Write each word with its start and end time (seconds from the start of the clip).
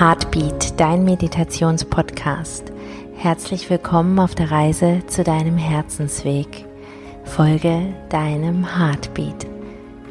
Heartbeat, 0.00 0.80
dein 0.80 1.04
Meditationspodcast. 1.04 2.72
Herzlich 3.16 3.68
willkommen 3.68 4.18
auf 4.18 4.34
der 4.34 4.50
Reise 4.50 5.02
zu 5.08 5.22
deinem 5.22 5.58
Herzensweg. 5.58 6.64
Folge 7.24 7.92
deinem 8.08 8.78
Heartbeat 8.78 9.46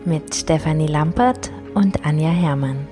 mit 0.05 0.35
Stefanie 0.35 0.85
Lampert 0.85 1.49
und 1.73 2.05
Anja 2.05 2.29
Herrmann. 2.29 2.87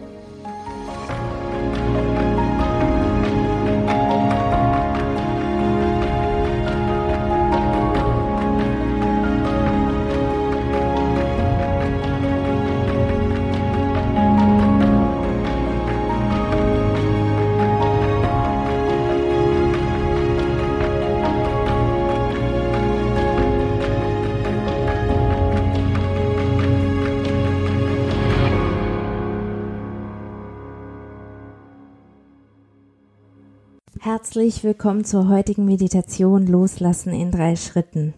Herzlich 34.47 34.63
willkommen 34.63 35.03
zur 35.03 35.27
heutigen 35.27 35.65
Meditation 35.65 36.47
Loslassen 36.47 37.11
in 37.11 37.31
drei 37.31 37.57
Schritten. 37.57 38.13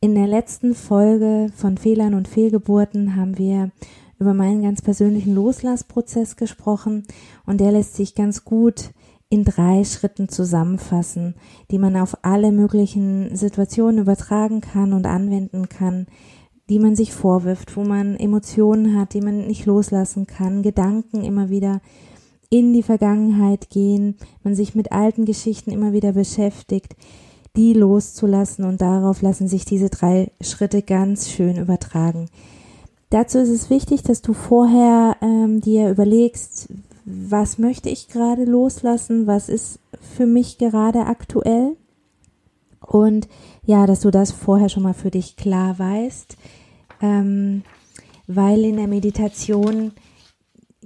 In 0.00 0.14
der 0.14 0.28
letzten 0.28 0.72
Folge 0.72 1.50
von 1.56 1.78
Fehlern 1.78 2.14
und 2.14 2.28
Fehlgeburten 2.28 3.16
haben 3.16 3.38
wir 3.38 3.72
über 4.20 4.34
meinen 4.34 4.62
ganz 4.62 4.82
persönlichen 4.82 5.34
Loslassprozess 5.34 6.36
gesprochen 6.36 7.02
und 7.44 7.60
der 7.60 7.72
lässt 7.72 7.96
sich 7.96 8.14
ganz 8.14 8.44
gut 8.44 8.92
in 9.30 9.42
drei 9.42 9.82
Schritten 9.82 10.28
zusammenfassen, 10.28 11.34
die 11.72 11.78
man 11.78 11.96
auf 11.96 12.18
alle 12.22 12.52
möglichen 12.52 13.34
Situationen 13.34 13.98
übertragen 13.98 14.60
kann 14.60 14.92
und 14.92 15.06
anwenden 15.06 15.68
kann, 15.68 16.06
die 16.70 16.78
man 16.78 16.94
sich 16.94 17.12
vorwirft, 17.12 17.76
wo 17.76 17.82
man 17.82 18.14
Emotionen 18.14 18.96
hat, 18.96 19.12
die 19.12 19.20
man 19.20 19.48
nicht 19.48 19.66
loslassen 19.66 20.28
kann, 20.28 20.62
Gedanken 20.62 21.24
immer 21.24 21.50
wieder 21.50 21.80
in 22.50 22.72
die 22.72 22.82
Vergangenheit 22.82 23.70
gehen, 23.70 24.16
man 24.42 24.54
sich 24.54 24.74
mit 24.74 24.92
alten 24.92 25.24
Geschichten 25.24 25.70
immer 25.70 25.92
wieder 25.92 26.12
beschäftigt, 26.12 26.96
die 27.56 27.72
loszulassen 27.72 28.64
und 28.64 28.80
darauf 28.80 29.22
lassen 29.22 29.48
sich 29.48 29.64
diese 29.64 29.88
drei 29.88 30.30
Schritte 30.40 30.82
ganz 30.82 31.30
schön 31.30 31.56
übertragen. 31.56 32.28
Dazu 33.10 33.38
ist 33.38 33.50
es 33.50 33.70
wichtig, 33.70 34.02
dass 34.02 34.22
du 34.22 34.32
vorher 34.32 35.16
ähm, 35.20 35.60
dir 35.60 35.88
überlegst, 35.90 36.68
was 37.04 37.58
möchte 37.58 37.88
ich 37.88 38.08
gerade 38.08 38.44
loslassen, 38.44 39.26
was 39.26 39.48
ist 39.48 39.78
für 40.00 40.26
mich 40.26 40.58
gerade 40.58 41.06
aktuell 41.06 41.76
und 42.80 43.28
ja, 43.66 43.86
dass 43.86 44.00
du 44.00 44.10
das 44.10 44.32
vorher 44.32 44.68
schon 44.68 44.82
mal 44.82 44.94
für 44.94 45.10
dich 45.10 45.36
klar 45.36 45.78
weißt, 45.78 46.36
ähm, 47.00 47.62
weil 48.26 48.64
in 48.64 48.76
der 48.76 48.88
Meditation 48.88 49.92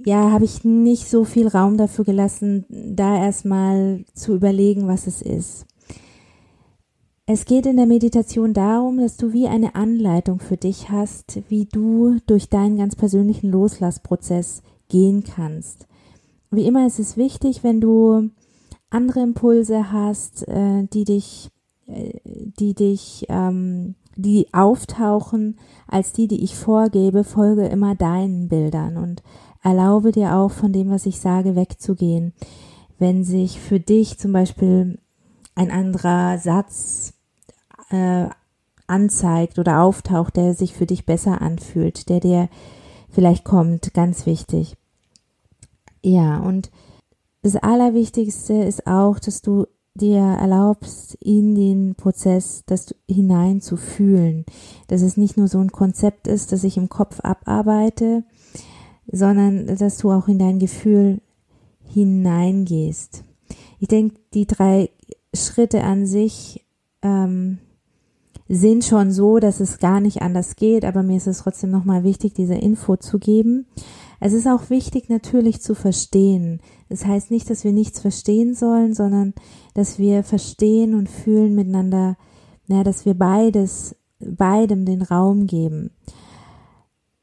ja, 0.05 0.31
habe 0.31 0.45
ich 0.45 0.63
nicht 0.63 1.09
so 1.09 1.23
viel 1.23 1.47
Raum 1.47 1.77
dafür 1.77 2.05
gelassen, 2.05 2.65
da 2.69 3.17
erstmal 3.17 4.05
zu 4.13 4.35
überlegen, 4.35 4.87
was 4.87 5.07
es 5.07 5.21
ist. 5.21 5.65
Es 7.25 7.45
geht 7.45 7.67
in 7.67 7.77
der 7.77 7.85
Meditation 7.85 8.53
darum, 8.53 8.97
dass 8.97 9.15
du 9.15 9.33
wie 9.33 9.47
eine 9.47 9.75
Anleitung 9.75 10.39
für 10.39 10.57
dich 10.57 10.89
hast, 10.89 11.43
wie 11.47 11.65
du 11.65 12.17
durch 12.25 12.49
deinen 12.49 12.77
ganz 12.77 12.95
persönlichen 12.95 13.51
Loslassprozess 13.51 14.63
gehen 14.87 15.23
kannst. 15.23 15.87
Wie 16.49 16.65
immer 16.65 16.87
ist 16.87 16.97
es 16.97 17.17
wichtig, 17.17 17.63
wenn 17.63 17.81
du 17.81 18.31
andere 18.89 19.19
Impulse 19.19 19.91
hast, 19.91 20.47
äh, 20.47 20.87
die 20.91 21.03
dich, 21.03 21.51
äh, 21.85 22.19
die 22.25 22.73
dich, 22.73 23.27
ähm, 23.29 23.93
die 24.15 24.47
auftauchen 24.51 25.59
als 25.87 26.13
die, 26.13 26.27
die 26.27 26.43
ich 26.43 26.55
vorgebe, 26.55 27.23
folge 27.23 27.67
immer 27.67 27.93
deinen 27.93 28.47
Bildern 28.49 28.97
und 28.97 29.21
erlaube 29.63 30.11
dir 30.11 30.35
auch 30.35 30.51
von 30.51 30.71
dem, 30.71 30.89
was 30.89 31.05
ich 31.05 31.19
sage, 31.19 31.55
wegzugehen. 31.55 32.33
Wenn 32.97 33.23
sich 33.23 33.59
für 33.59 33.79
dich 33.79 34.17
zum 34.17 34.33
Beispiel 34.33 34.99
ein 35.55 35.71
anderer 35.71 36.37
Satz 36.37 37.13
äh, 37.89 38.27
anzeigt 38.87 39.59
oder 39.59 39.81
auftaucht, 39.81 40.35
der 40.35 40.53
sich 40.53 40.73
für 40.73 40.85
dich 40.85 41.05
besser 41.05 41.41
anfühlt, 41.41 42.09
der 42.09 42.19
dir 42.19 42.49
vielleicht 43.09 43.43
kommt, 43.43 43.93
ganz 43.93 44.25
wichtig. 44.25 44.75
Ja, 46.01 46.39
und 46.39 46.71
das 47.41 47.55
Allerwichtigste 47.55 48.53
ist 48.53 48.87
auch, 48.87 49.19
dass 49.19 49.41
du 49.41 49.65
dir 49.95 50.19
erlaubst, 50.19 51.15
in 51.15 51.55
den 51.55 51.95
Prozess 51.95 52.63
das 52.65 52.95
hinein 53.07 53.61
zu 53.61 53.75
fühlen. 53.75 54.45
Dass 54.87 55.01
es 55.01 55.17
nicht 55.17 55.37
nur 55.37 55.47
so 55.47 55.59
ein 55.59 55.71
Konzept 55.71 56.27
ist, 56.27 56.51
das 56.51 56.63
ich 56.63 56.77
im 56.77 56.89
Kopf 56.89 57.19
abarbeite, 57.21 58.23
sondern 59.11 59.75
dass 59.77 59.97
du 59.97 60.11
auch 60.11 60.27
in 60.27 60.39
dein 60.39 60.59
Gefühl 60.59 61.21
hineingehst. 61.85 63.23
Ich 63.79 63.87
denke, 63.87 64.19
die 64.33 64.45
drei 64.45 64.89
Schritte 65.33 65.83
an 65.83 66.05
sich 66.05 66.65
ähm, 67.01 67.59
sind 68.47 68.83
schon 68.83 69.11
so, 69.11 69.39
dass 69.39 69.59
es 69.59 69.79
gar 69.79 69.99
nicht 69.99 70.21
anders 70.21 70.55
geht, 70.55 70.83
aber 70.83 71.03
mir 71.03 71.17
ist 71.17 71.27
es 71.27 71.39
trotzdem 71.39 71.69
nochmal 71.69 72.03
wichtig, 72.03 72.33
diese 72.33 72.55
Info 72.55 72.97
zu 72.97 73.19
geben. 73.19 73.67
Es 74.19 74.33
ist 74.33 74.47
auch 74.47 74.69
wichtig, 74.69 75.07
natürlich 75.07 75.61
zu 75.61 75.75
verstehen. 75.75 76.59
Das 76.89 77.05
heißt 77.05 77.31
nicht, 77.31 77.49
dass 77.49 77.63
wir 77.63 77.71
nichts 77.71 77.99
verstehen 77.99 78.55
sollen, 78.55 78.93
sondern 78.93 79.33
dass 79.75 79.97
wir 79.97 80.23
verstehen 80.23 80.95
und 80.95 81.09
fühlen 81.09 81.55
miteinander, 81.55 82.17
na, 82.67 82.83
dass 82.83 83.05
wir 83.05 83.13
beides, 83.13 83.95
beidem 84.19 84.83
den 84.83 85.03
Raum 85.03 85.45
geben 85.45 85.91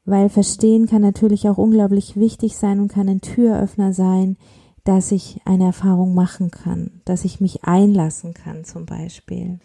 weil 0.07 0.29
Verstehen 0.29 0.87
kann 0.87 1.01
natürlich 1.01 1.49
auch 1.49 1.57
unglaublich 1.57 2.15
wichtig 2.15 2.55
sein 2.55 2.79
und 2.79 2.87
kann 2.87 3.09
ein 3.09 3.19
Türöffner 3.19 3.91
sein, 3.91 4.37
dass 4.85 5.11
ich 5.11 5.41
eine 5.43 5.65
Erfahrung 5.65 6.15
machen 6.15 6.49
kann, 6.49 7.01
dass 7.03 7.25
ich 7.25 7.41
mich 7.41 7.65
einlassen 7.65 8.33
kann 8.33 8.63
zum 8.63 8.85
Beispiel. 8.85 9.59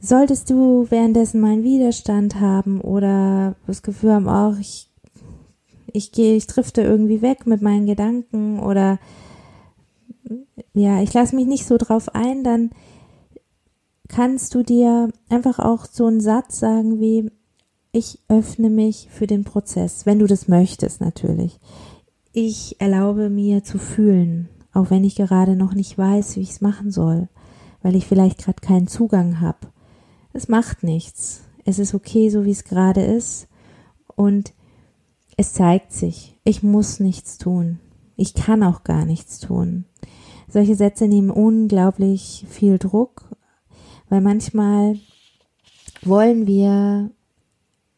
Solltest 0.00 0.50
du 0.50 0.90
währenddessen 0.90 1.40
mal 1.40 1.52
einen 1.52 1.62
Widerstand 1.62 2.40
haben 2.40 2.80
oder 2.80 3.54
das 3.68 3.82
Gefühl 3.82 4.12
haben, 4.12 4.26
oh, 4.26 4.58
ich, 4.60 4.90
ich 5.92 6.10
gehe, 6.10 6.34
ich 6.34 6.48
drifte 6.48 6.82
irgendwie 6.82 7.22
weg 7.22 7.46
mit 7.46 7.62
meinen 7.62 7.86
Gedanken 7.86 8.58
oder 8.58 8.98
ja, 10.74 11.00
ich 11.00 11.14
lasse 11.14 11.36
mich 11.36 11.46
nicht 11.46 11.64
so 11.64 11.78
drauf 11.78 12.12
ein, 12.12 12.42
dann 12.42 12.70
kannst 14.08 14.56
du 14.56 14.64
dir 14.64 15.10
einfach 15.28 15.60
auch 15.60 15.86
so 15.86 16.06
einen 16.06 16.20
Satz 16.20 16.58
sagen 16.58 17.00
wie, 17.00 17.30
ich 17.94 18.18
öffne 18.26 18.70
mich 18.70 19.08
für 19.08 19.28
den 19.28 19.44
Prozess, 19.44 20.04
wenn 20.04 20.18
du 20.18 20.26
das 20.26 20.48
möchtest 20.48 21.00
natürlich. 21.00 21.60
Ich 22.32 22.80
erlaube 22.80 23.30
mir 23.30 23.62
zu 23.62 23.78
fühlen, 23.78 24.48
auch 24.72 24.90
wenn 24.90 25.04
ich 25.04 25.14
gerade 25.14 25.54
noch 25.54 25.74
nicht 25.74 25.96
weiß, 25.96 26.34
wie 26.34 26.40
ich 26.40 26.50
es 26.50 26.60
machen 26.60 26.90
soll, 26.90 27.28
weil 27.82 27.94
ich 27.94 28.06
vielleicht 28.06 28.38
gerade 28.38 28.60
keinen 28.60 28.88
Zugang 28.88 29.40
habe. 29.40 29.68
Es 30.32 30.48
macht 30.48 30.82
nichts. 30.82 31.42
Es 31.64 31.78
ist 31.78 31.94
okay, 31.94 32.30
so 32.30 32.44
wie 32.44 32.50
es 32.50 32.64
gerade 32.64 33.00
ist. 33.00 33.46
Und 34.16 34.52
es 35.36 35.52
zeigt 35.52 35.92
sich, 35.92 36.36
ich 36.42 36.64
muss 36.64 36.98
nichts 36.98 37.38
tun. 37.38 37.78
Ich 38.16 38.34
kann 38.34 38.64
auch 38.64 38.82
gar 38.82 39.04
nichts 39.04 39.38
tun. 39.38 39.84
Solche 40.48 40.74
Sätze 40.74 41.06
nehmen 41.06 41.30
unglaublich 41.30 42.44
viel 42.48 42.78
Druck, 42.78 43.30
weil 44.08 44.20
manchmal 44.20 44.98
wollen 46.02 46.48
wir 46.48 47.12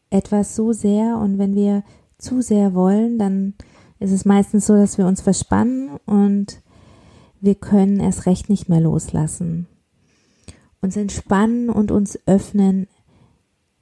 etwas 0.09 0.55
so 0.55 0.73
sehr 0.73 1.17
und 1.17 1.37
wenn 1.37 1.55
wir 1.55 1.83
zu 2.17 2.41
sehr 2.41 2.73
wollen, 2.73 3.19
dann 3.19 3.53
ist 3.99 4.11
es 4.11 4.25
meistens 4.25 4.67
so, 4.67 4.75
dass 4.75 4.97
wir 4.97 5.07
uns 5.07 5.21
verspannen 5.21 5.89
und 6.05 6.61
wir 7.41 7.55
können 7.55 7.99
erst 7.99 8.25
recht 8.25 8.49
nicht 8.49 8.69
mehr 8.69 8.81
loslassen. 8.81 9.67
Uns 10.81 10.95
entspannen 10.95 11.69
und 11.69 11.91
uns 11.91 12.19
öffnen. 12.25 12.87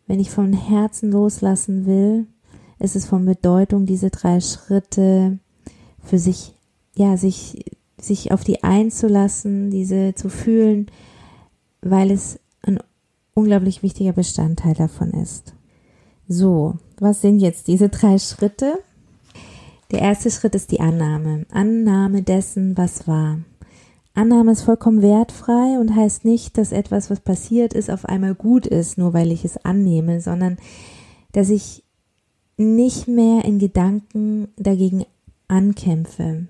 Wenn 0.07 0.19
ich 0.19 0.29
von 0.29 0.53
Herzen 0.53 1.11
loslassen 1.11 1.85
will, 1.85 2.27
ist 2.79 2.95
es 2.95 3.05
von 3.05 3.25
Bedeutung, 3.25 3.85
diese 3.85 4.09
drei 4.09 4.39
Schritte 4.39 5.39
für 6.03 6.19
sich, 6.19 6.53
ja, 6.95 7.17
sich, 7.17 7.65
sich 7.99 8.31
auf 8.31 8.43
die 8.43 8.63
einzulassen, 8.63 9.71
diese 9.71 10.13
zu 10.15 10.29
fühlen, 10.29 10.87
weil 11.81 12.11
es 12.11 12.39
ein 12.61 12.79
unglaublich 13.33 13.83
wichtiger 13.83 14.13
Bestandteil 14.13 14.73
davon 14.73 15.11
ist. 15.11 15.54
So, 16.27 16.75
was 16.99 17.21
sind 17.21 17.39
jetzt 17.39 17.67
diese 17.67 17.89
drei 17.89 18.17
Schritte? 18.17 18.79
Der 19.91 19.99
erste 19.99 20.31
Schritt 20.31 20.55
ist 20.55 20.71
die 20.71 20.79
Annahme. 20.79 21.45
Annahme 21.51 22.23
dessen, 22.23 22.75
was 22.77 23.07
war. 23.07 23.39
Annahme 24.15 24.53
ist 24.53 24.63
vollkommen 24.63 25.01
wertfrei 25.01 25.77
und 25.79 25.95
heißt 25.95 26.25
nicht, 26.25 26.57
dass 26.57 26.71
etwas, 26.71 27.09
was 27.09 27.19
passiert 27.19 27.73
ist, 27.73 27.91
auf 27.91 28.05
einmal 28.05 28.33
gut 28.33 28.65
ist, 28.65 28.97
nur 28.97 29.13
weil 29.13 29.31
ich 29.31 29.45
es 29.45 29.63
annehme, 29.63 30.19
sondern 30.21 30.57
dass 31.33 31.49
ich 31.49 31.83
nicht 32.57 33.07
mehr 33.07 33.45
in 33.45 33.59
Gedanken 33.59 34.47
dagegen 34.57 35.05
ankämpfe, 35.47 36.47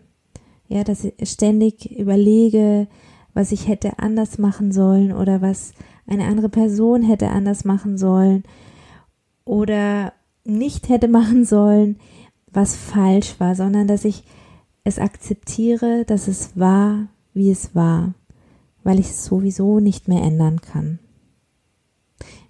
Ja, 0.70 0.84
dass 0.84 1.04
ich 1.04 1.30
ständig 1.30 1.92
überlege, 1.92 2.88
was 3.34 3.52
ich 3.52 3.68
hätte 3.68 4.00
anders 4.00 4.38
machen 4.38 4.72
sollen 4.72 5.12
oder 5.12 5.42
was 5.42 5.74
eine 6.08 6.26
andere 6.26 6.50
Person 6.50 7.02
hätte 7.02 7.30
anders 7.30 7.66
machen 7.66 7.98
sollen 7.98 8.44
oder 9.46 10.14
nicht 10.44 10.90
hätte 10.90 11.08
machen 11.08 11.46
sollen, 11.46 11.98
was 12.52 12.76
falsch 12.76 13.40
war, 13.40 13.56
sondern 13.56 13.88
dass 13.88 14.06
ich 14.06 14.24
es 14.84 15.00
akzeptiere, 15.00 16.06
dass 16.06 16.28
es 16.28 16.58
war, 16.58 17.08
wie 17.34 17.50
es 17.50 17.76
war, 17.76 18.14
weil 18.84 19.00
ich 19.00 19.10
es 19.10 19.26
sowieso 19.26 19.80
nicht 19.80 20.08
mehr 20.08 20.22
ändern 20.22 20.62
kann. 20.62 21.00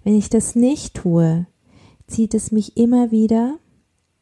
Wenn 0.04 0.14
ich 0.14 0.30
das 0.30 0.54
nicht 0.54 0.94
tue, 0.94 1.46
zieht 2.06 2.34
es 2.34 2.52
mich 2.52 2.76
immer 2.76 3.10
wieder 3.10 3.58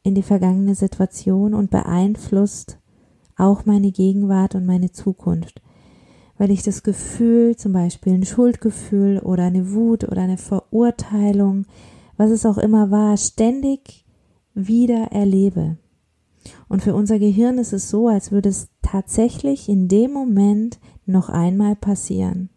in 0.03 0.15
die 0.15 0.23
vergangene 0.23 0.75
Situation 0.75 1.55
und 1.55 1.71
beeinflusst 1.71 2.79
auch 3.37 3.67
meine 3.67 3.91
Gegenwart 3.91 4.55
und 4.55 4.65
meine 4.65 4.93
Zukunft, 4.93 5.61
weil 6.39 6.51
ich 6.51 6.63
das 6.63 6.83
Gefühl, 6.83 7.57
zum 7.57 7.73
Beispiel 7.73 8.15
ein 8.15 8.25
Schuldgefühl 8.25 9.19
oder 9.19 9.45
eine 9.45 9.73
Wut 9.73 10.05
oder 10.05 10.23
eine 10.23 10.39
Verurteilung, 10.39 11.67
was 12.17 12.31
es 12.31 12.47
auch 12.47 12.59
immer 12.59 12.91
war, 12.91 13.17
ständig 13.17 14.05
wieder 14.55 15.13
erlebe. 15.13 15.77
Und 16.69 16.83
für 16.83 16.95
unser 16.95 17.19
Gehirn 17.19 17.59
ist 17.59 17.73
es 17.73 17.89
so, 17.89 18.09
als 18.09 18.31
würde 18.31 18.49
es 18.49 18.69
tatsächlich 18.83 19.69
in 19.69 19.89
dem 19.89 20.13
Moment 20.13 20.79
noch 21.07 21.29
einmal 21.29 21.77
passieren. 21.77 22.51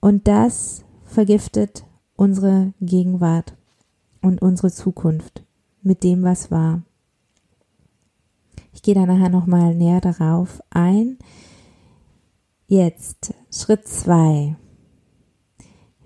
Und 0.00 0.28
das 0.28 0.84
vergiftet 1.04 1.84
unsere 2.16 2.72
Gegenwart 2.80 3.56
und 4.22 4.42
unsere 4.42 4.70
Zukunft 4.70 5.44
mit 5.82 6.02
dem, 6.02 6.22
was 6.22 6.50
war. 6.50 6.82
Ich 8.72 8.82
gehe 8.82 8.94
da 8.94 9.06
nachher 9.06 9.30
nochmal 9.30 9.74
näher 9.74 10.00
darauf 10.00 10.62
ein. 10.70 11.18
Jetzt 12.66 13.34
Schritt 13.50 13.86
zwei: 13.86 14.56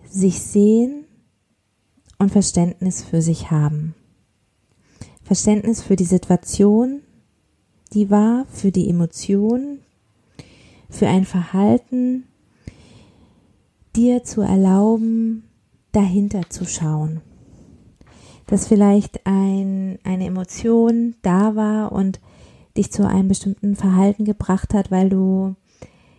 Sich 0.05 0.41
sehen 0.41 1.07
und 2.21 2.31
Verständnis 2.31 3.03
für 3.03 3.23
sich 3.23 3.51
haben. 3.51 3.95
Verständnis 5.23 5.83
für 5.83 5.97
die 5.97 6.05
Situation, 6.05 7.01
die 7.95 8.11
war, 8.11 8.45
für 8.53 8.71
die 8.71 8.89
Emotion, 8.89 9.79
für 10.91 11.09
ein 11.09 11.25
Verhalten, 11.25 12.25
dir 13.97 14.23
zu 14.23 14.43
erlauben, 14.43 15.45
dahinter 15.93 16.43
zu 16.51 16.67
schauen. 16.67 17.23
Dass 18.47 18.69
vielleicht 18.69 19.27
ein, 19.27 19.99
eine 20.05 20.27
Emotion 20.27 21.15
da 21.23 21.57
war 21.57 21.91
und 21.91 22.21
dich 22.77 22.93
zu 22.93 23.09
einem 23.09 23.29
bestimmten 23.29 23.77
Verhalten 23.77 24.25
gebracht 24.25 24.75
hat, 24.75 24.91
weil 24.91 25.09
du 25.09 25.57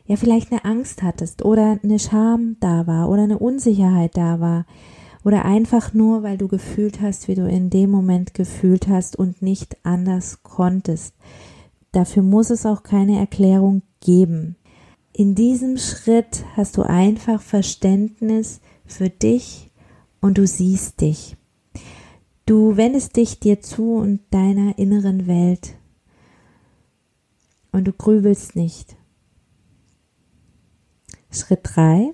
ja 0.05 0.15
vielleicht 0.15 0.51
eine 0.51 0.65
Angst 0.65 1.03
hattest 1.03 1.45
oder 1.45 1.79
eine 1.83 1.99
Scham 1.99 2.57
da 2.59 2.87
war 2.87 3.07
oder 3.07 3.23
eine 3.23 3.37
Unsicherheit 3.37 4.17
da 4.17 4.39
war 4.39 4.65
oder 5.23 5.45
einfach 5.45 5.93
nur, 5.93 6.23
weil 6.23 6.37
du 6.37 6.47
gefühlt 6.47 7.01
hast, 7.01 7.27
wie 7.27 7.35
du 7.35 7.47
in 7.47 7.69
dem 7.69 7.89
Moment 7.89 8.33
gefühlt 8.33 8.87
hast 8.87 9.15
und 9.15 9.41
nicht 9.41 9.77
anders 9.83 10.43
konntest. 10.43 11.13
Dafür 11.91 12.23
muss 12.23 12.49
es 12.49 12.65
auch 12.65 12.83
keine 12.83 13.19
Erklärung 13.19 13.81
geben. 13.99 14.55
In 15.13 15.35
diesem 15.35 15.77
Schritt 15.77 16.45
hast 16.55 16.77
du 16.77 16.83
einfach 16.83 17.41
Verständnis 17.41 18.61
für 18.85 19.09
dich 19.09 19.69
und 20.21 20.37
du 20.37 20.47
siehst 20.47 21.01
dich. 21.01 21.35
Du 22.45 22.77
wendest 22.77 23.17
dich 23.17 23.39
dir 23.39 23.61
zu 23.61 23.95
und 23.95 24.21
deiner 24.31 24.77
inneren 24.79 25.27
Welt 25.27 25.75
und 27.71 27.85
du 27.85 27.93
grübelst 27.93 28.55
nicht. 28.55 28.95
Schritt 31.29 31.61
drei: 31.63 32.13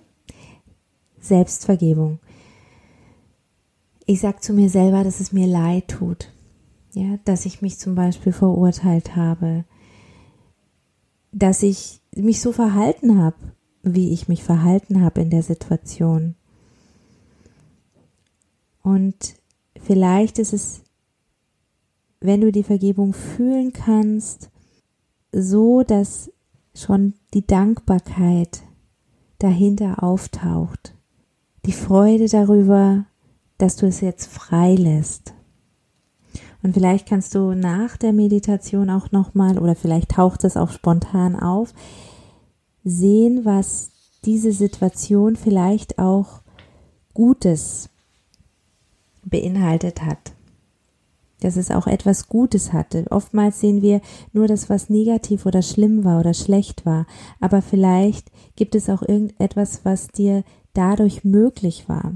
Selbstvergebung. 1.19 2.19
Ich 4.09 4.21
sag 4.21 4.41
zu 4.41 4.53
mir 4.53 4.69
selber, 4.69 5.03
dass 5.03 5.19
es 5.19 5.33
mir 5.33 5.47
leid 5.47 5.89
tut. 5.89 6.31
Ja, 6.93 7.19
dass 7.25 7.45
ich 7.45 7.61
mich 7.61 7.77
zum 7.77 7.93
Beispiel 7.93 8.31
verurteilt 8.31 9.17
habe, 9.17 9.65
dass 11.33 11.61
ich 11.61 12.01
mich 12.15 12.39
so 12.41 12.53
verhalten 12.53 13.21
habe, 13.21 13.35
wie 13.83 14.13
ich 14.13 14.29
mich 14.29 14.43
verhalten 14.43 15.01
habe 15.01 15.21
in 15.21 15.29
der 15.29 15.43
Situation. 15.43 16.35
Und 18.81 19.35
vielleicht 19.77 20.39
ist 20.39 20.53
es, 20.53 20.83
wenn 22.21 22.39
du 22.39 22.53
die 22.53 22.63
Vergebung 22.63 23.11
fühlen 23.11 23.73
kannst, 23.73 24.49
so, 25.33 25.83
dass 25.83 26.31
schon 26.73 27.13
die 27.33 27.45
Dankbarkeit 27.45 28.61
dahinter 29.39 30.01
auftaucht. 30.01 30.95
Die 31.65 31.73
Freude 31.73 32.29
darüber, 32.29 33.05
dass 33.57 33.75
du 33.75 33.87
es 33.87 34.01
jetzt 34.01 34.27
frei 34.27 34.75
lässt. 34.75 35.33
Und 36.63 36.73
vielleicht 36.73 37.07
kannst 37.07 37.35
du 37.35 37.53
nach 37.53 37.97
der 37.97 38.13
Meditation 38.13 38.89
auch 38.89 39.11
nochmal, 39.11 39.57
oder 39.59 39.75
vielleicht 39.75 40.11
taucht 40.11 40.43
es 40.43 40.57
auch 40.57 40.71
spontan 40.71 41.35
auf, 41.35 41.73
sehen, 42.83 43.45
was 43.45 43.91
diese 44.25 44.51
Situation 44.51 45.35
vielleicht 45.35 45.99
auch 45.99 46.41
Gutes 47.13 47.89
beinhaltet 49.23 50.03
hat. 50.03 50.33
Dass 51.41 51.55
es 51.55 51.69
auch 51.69 51.85
etwas 51.85 52.27
Gutes 52.27 52.73
hatte. 52.73 53.05
Oftmals 53.11 53.59
sehen 53.59 53.81
wir 53.81 54.01
nur 54.33 54.47
das, 54.47 54.69
was 54.69 54.89
negativ 54.89 55.45
oder 55.45 55.61
schlimm 55.61 56.03
war 56.03 56.19
oder 56.19 56.33
schlecht 56.33 56.85
war. 56.85 57.05
Aber 57.39 57.61
vielleicht 57.61 58.31
gibt 58.55 58.73
es 58.73 58.89
auch 58.89 59.03
irgendetwas, 59.03 59.81
was 59.83 60.07
dir 60.07 60.43
dadurch 60.73 61.23
möglich 61.23 61.87
war. 61.87 62.13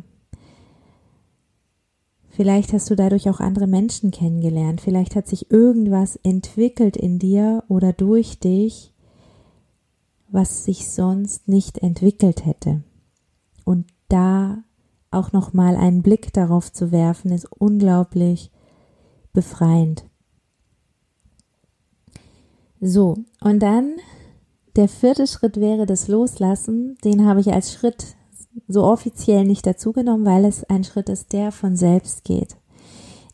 Vielleicht 2.32 2.72
hast 2.72 2.90
du 2.90 2.96
dadurch 2.96 3.30
auch 3.30 3.42
andere 3.42 3.68
Menschen 3.68 4.10
kennengelernt. 4.10 4.80
Vielleicht 4.80 5.16
hat 5.16 5.28
sich 5.28 5.52
irgendwas 5.52 6.16
entwickelt 6.24 6.96
in 6.96 7.20
dir 7.20 7.64
oder 7.68 7.92
durch 7.92 8.40
dich, 8.40 8.94
was 10.30 10.64
sich 10.64 10.90
sonst 10.90 11.50
nicht 11.50 11.80
entwickelt 11.80 12.46
hätte. 12.46 12.84
Und 13.66 13.86
da 14.08 14.64
auch 15.12 15.34
noch 15.34 15.52
mal 15.52 15.76
einen 15.76 16.04
Blick 16.04 16.32
darauf 16.32 16.72
zu 16.72 16.94
werfen, 16.94 17.32
ist 17.32 17.52
unglaublich 17.52 18.50
befreiend. 19.34 20.06
So, 22.80 23.18
und 23.42 23.60
dann 23.60 23.98
der 24.78 24.88
vierte 24.88 25.28
Schritt 25.28 25.58
wäre 25.58 25.86
das 25.86 26.08
Loslassen. 26.08 26.98
Den 27.04 27.26
habe 27.26 27.42
ich 27.42 27.52
als 27.52 27.74
Schritt 27.74 28.16
so 28.72 28.84
offiziell 28.84 29.46
nicht 29.46 29.66
dazugenommen, 29.66 30.26
weil 30.26 30.46
es 30.46 30.64
ein 30.66 30.84
Schritt 30.84 31.10
ist, 31.10 31.34
der 31.34 31.52
von 31.52 31.76
selbst 31.76 32.24
geht. 32.24 32.58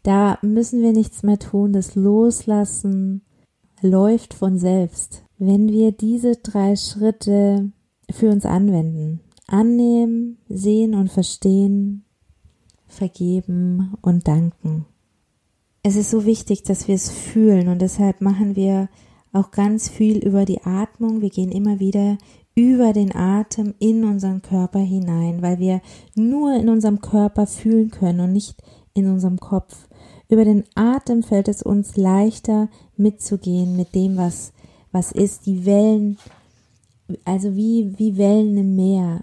Da 0.04 0.38
müssen 0.42 0.82
wir 0.82 0.94
nichts 0.94 1.24
mehr 1.24 1.40
tun. 1.40 1.74
Das 1.74 1.96
Loslassen 1.96 3.24
läuft 3.82 4.34
von 4.34 4.58
selbst. 4.58 5.24
Wenn 5.38 5.70
wir 5.70 5.92
diese 5.92 6.38
drei 6.38 6.76
Schritte 6.76 7.72
für 8.10 8.30
uns 8.30 8.46
anwenden, 8.46 9.20
annehmen, 9.48 10.38
sehen 10.50 10.96
und 10.96 11.12
verstehen, 11.12 12.06
vergeben 12.88 13.96
und 14.02 14.28
danken. 14.28 14.86
Es 15.84 15.96
ist 15.96 16.10
so 16.10 16.26
wichtig, 16.26 16.64
dass 16.64 16.88
wir 16.88 16.96
es 16.96 17.10
fühlen 17.10 17.68
und 17.68 17.82
deshalb 17.82 18.22
machen 18.22 18.56
wir 18.56 18.90
auch 19.34 19.52
ganz 19.52 19.90
viel 19.90 20.18
über 20.18 20.46
die 20.46 20.64
Atmung. 20.64 21.22
Wir 21.22 21.30
gehen 21.30 21.52
immer 21.52 21.80
wieder 21.80 22.18
über 22.58 22.92
den 22.92 23.16
Atem 23.16 23.76
in 23.78 24.04
unseren 24.04 24.42
Körper 24.42 24.80
hinein, 24.80 25.44
weil 25.44 25.60
wir 25.60 25.80
nur 26.16 26.56
in 26.56 26.70
unserem 26.70 27.02
Körper 27.02 27.46
fühlen 27.46 27.92
können 27.92 28.20
und 28.20 28.34
nicht 28.34 28.56
in 28.96 29.08
unserem 29.08 29.40
Kopf. 29.40 29.88
Über 30.28 30.44
den 30.44 30.64
Atem 30.74 31.22
fällt 31.22 31.50
es 31.50 31.62
uns 31.62 31.98
leichter 31.98 32.68
mitzugehen 32.98 33.78
mit 33.78 33.94
dem, 33.94 34.18
was, 34.18 34.54
was 34.92 35.12
ist, 35.12 35.46
die 35.46 35.68
Wellen, 35.68 36.18
also 37.26 37.56
wie, 37.56 37.94
wie 38.00 38.18
Wellen 38.18 38.58
im 38.58 38.76
Meer. 38.76 39.22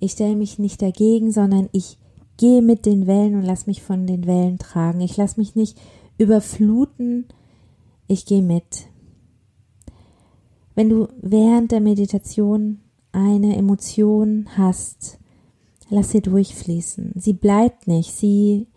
Ich 0.00 0.12
stelle 0.12 0.34
mich 0.34 0.58
nicht 0.58 0.82
dagegen, 0.82 1.30
sondern 1.30 1.68
ich 1.70 1.98
gehe 2.36 2.62
mit 2.62 2.84
den 2.84 3.06
Wellen 3.06 3.36
und 3.36 3.44
lass 3.44 3.68
mich 3.68 3.80
von 3.80 4.08
den 4.08 4.26
Wellen 4.26 4.58
tragen. 4.58 5.00
Ich 5.02 5.16
lasse 5.16 5.38
mich 5.38 5.54
nicht 5.54 5.78
überfluten, 6.18 7.26
ich 8.08 8.26
gehe 8.26 8.42
mit. 8.42 8.88
Wenn 10.74 10.88
du 10.88 11.08
während 11.20 11.72
der 11.72 11.80
Meditation 11.80 12.80
eine 13.12 13.56
Emotion 13.56 14.46
hast, 14.56 15.18
lass 15.90 16.10
sie 16.10 16.22
durchfließen. 16.22 17.12
Sie 17.16 17.34
bleibt 17.34 17.86
nicht, 17.86 18.12
sie, 18.12 18.68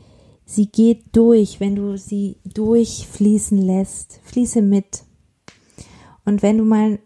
sie 0.45 0.67
geht 0.67 1.05
durch. 1.13 1.59
Wenn 1.59 1.75
du 1.75 1.97
sie 1.97 2.37
durchfließen 2.43 3.57
lässt, 3.57 4.19
fließe 4.23 4.61
mit. 4.61 5.03
Und 6.25 6.41
wenn 6.41 6.57
du 6.57 6.65
mal 6.65 6.99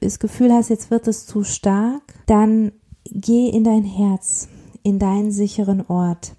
das 0.00 0.18
Gefühl 0.18 0.52
hast, 0.52 0.70
jetzt 0.70 0.90
wird 0.90 1.08
es 1.08 1.26
zu 1.26 1.42
stark, 1.42 2.02
dann 2.26 2.72
geh 3.04 3.48
in 3.48 3.64
dein 3.64 3.84
Herz, 3.84 4.48
in 4.82 4.98
deinen 4.98 5.32
sicheren 5.32 5.84
Ort. 5.86 6.34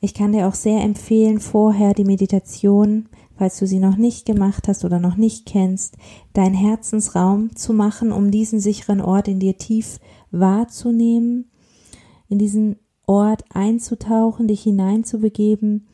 Ich 0.00 0.14
kann 0.14 0.32
dir 0.32 0.48
auch 0.48 0.54
sehr 0.54 0.82
empfehlen, 0.82 1.40
vorher 1.40 1.92
die 1.92 2.04
Meditation 2.04 3.08
falls 3.38 3.58
du 3.58 3.66
sie 3.66 3.78
noch 3.78 3.96
nicht 3.96 4.26
gemacht 4.26 4.66
hast 4.66 4.84
oder 4.84 4.98
noch 4.98 5.16
nicht 5.16 5.46
kennst, 5.46 5.96
dein 6.32 6.54
Herzensraum 6.54 7.54
zu 7.54 7.72
machen, 7.72 8.10
um 8.10 8.30
diesen 8.32 8.58
sicheren 8.58 9.00
Ort 9.00 9.28
in 9.28 9.38
dir 9.38 9.56
tief 9.56 10.00
wahrzunehmen, 10.32 11.50
in 12.28 12.38
diesen 12.38 12.76
Ort 13.06 13.44
einzutauchen, 13.54 14.48
dich 14.48 14.62
hineinzubegeben 14.62 15.86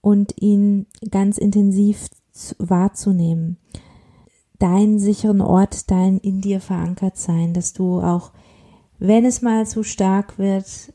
und 0.00 0.40
ihn 0.40 0.86
ganz 1.10 1.38
intensiv 1.38 2.08
wahrzunehmen. 2.58 3.58
Deinen 4.58 4.98
sicheren 4.98 5.40
Ort, 5.40 5.90
dein 5.90 6.18
in 6.18 6.40
dir 6.40 6.60
verankert 6.60 7.16
sein, 7.18 7.52
dass 7.52 7.72
du 7.72 8.00
auch, 8.00 8.30
wenn 8.98 9.24
es 9.24 9.42
mal 9.42 9.66
zu 9.66 9.82
stark 9.82 10.38
wird, 10.38 10.92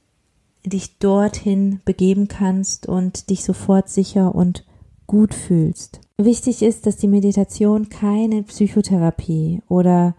dich 0.65 0.98
dorthin 1.00 1.82
begeben 1.86 2.27
kannst 2.27 2.88
und 2.88 3.29
dich 3.29 3.44
sofort 3.44 3.89
sicher 3.89 4.34
und 4.34 4.64
gut 5.08 5.34
fühlst. 5.34 6.02
Wichtig 6.18 6.62
ist, 6.62 6.86
dass 6.86 6.98
die 6.98 7.08
Meditation 7.08 7.90
keine 7.90 8.44
Psychotherapie 8.44 9.62
oder 9.68 10.16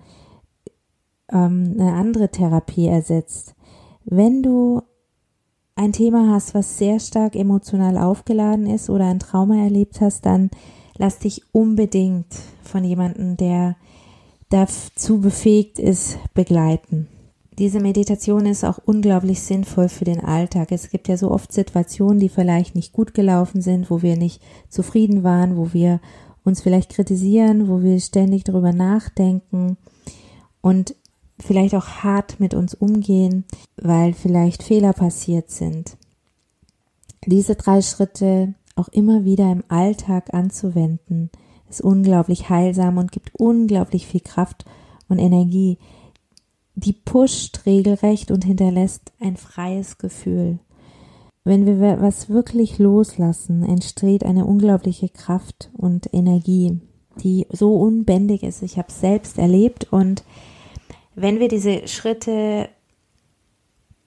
ähm, 1.33 1.77
eine 1.79 1.93
andere 1.95 2.31
Therapie 2.31 2.87
ersetzt. 2.87 3.55
Wenn 4.05 4.43
du 4.43 4.83
ein 5.75 5.93
Thema 5.93 6.33
hast, 6.33 6.55
was 6.55 6.79
sehr 6.79 7.01
stark 7.01 7.35
emotional 7.35 7.99
aufgeladen 7.99 8.67
ist 8.67 8.89
oder 8.89 9.07
ein 9.07 9.19
Trauma 9.19 9.57
erlebt 9.57 10.01
hast, 10.01 10.25
dann 10.25 10.51
lass 10.97 11.19
dich 11.19 11.43
unbedingt 11.53 12.35
von 12.63 12.85
jemandem, 12.85 13.37
der 13.37 13.77
dazu 14.49 15.21
befähigt 15.21 15.79
ist, 15.79 16.19
begleiten. 16.35 17.09
Diese 17.59 17.81
Meditation 17.81 18.45
ist 18.45 18.65
auch 18.65 18.79
unglaublich 18.85 19.41
sinnvoll 19.41 19.89
für 19.89 20.05
den 20.05 20.21
Alltag. 20.21 20.73
Es 20.73 20.91
gibt 20.91 21.09
ja 21.09 21.17
so 21.17 21.31
oft 21.31 21.53
Situationen, 21.53 22.21
die 22.21 22.29
vielleicht 22.29 22.75
nicht 22.75 22.93
gut 22.93 23.15
gelaufen 23.15 23.63
sind, 23.63 23.91
wo 23.91 24.03
wir 24.03 24.17
nicht 24.17 24.43
zufrieden 24.69 25.25
waren, 25.25 25.57
wo 25.57 25.73
wir 25.73 26.01
uns 26.45 26.61
vielleicht 26.61 26.91
kritisieren, 26.91 27.69
wo 27.69 27.83
wir 27.83 27.99
ständig 27.99 28.45
darüber 28.45 28.73
nachdenken 28.73 29.79
und 30.61 30.95
vielleicht 31.41 31.75
auch 31.75 31.87
hart 31.87 32.41
mit 32.41 32.55
uns 32.55 32.75
umgehen, 32.75 33.45
weil 33.77 34.13
vielleicht 34.13 34.63
Fehler 34.63 34.93
passiert 34.93 35.51
sind. 35.51 35.97
Diese 37.25 37.57
drei 37.57 37.81
Schritte 37.83 38.55
auch 38.77 38.89
immer 38.89 39.25
wieder 39.25 39.51
im 39.51 39.65
Alltag 39.69 40.35
anzuwenden, 40.35 41.31
ist 41.69 41.81
unglaublich 41.81 42.49
heilsam 42.51 42.99
und 42.99 43.13
gibt 43.13 43.35
unglaublich 43.35 44.07
viel 44.07 44.21
Kraft 44.21 44.65
und 45.09 45.19
Energie 45.19 45.79
die 46.77 46.93
pusht 46.93 47.65
regelrecht 47.67 48.31
und 48.31 48.45
hinterlässt 48.45 49.13
ein 49.19 49.37
freies 49.37 49.99
Gefühl. 49.99 50.59
Wenn 51.43 51.65
wir 51.65 52.01
was 52.01 52.29
wirklich 52.29 52.79
loslassen, 52.79 53.63
entsteht 53.63 54.25
eine 54.25 54.45
unglaubliche 54.45 55.09
Kraft 55.09 55.71
und 55.73 56.13
Energie, 56.13 56.81
die 57.23 57.47
so 57.51 57.77
unbändig 57.77 58.43
ist. 58.43 58.63
Ich 58.63 58.77
habe 58.79 58.89
es 58.89 59.01
selbst 59.01 59.39
erlebt 59.39 59.91
und 59.91 60.23
wenn 61.15 61.41
wir 61.41 61.49
diese 61.49 61.89
Schritte, 61.89 62.69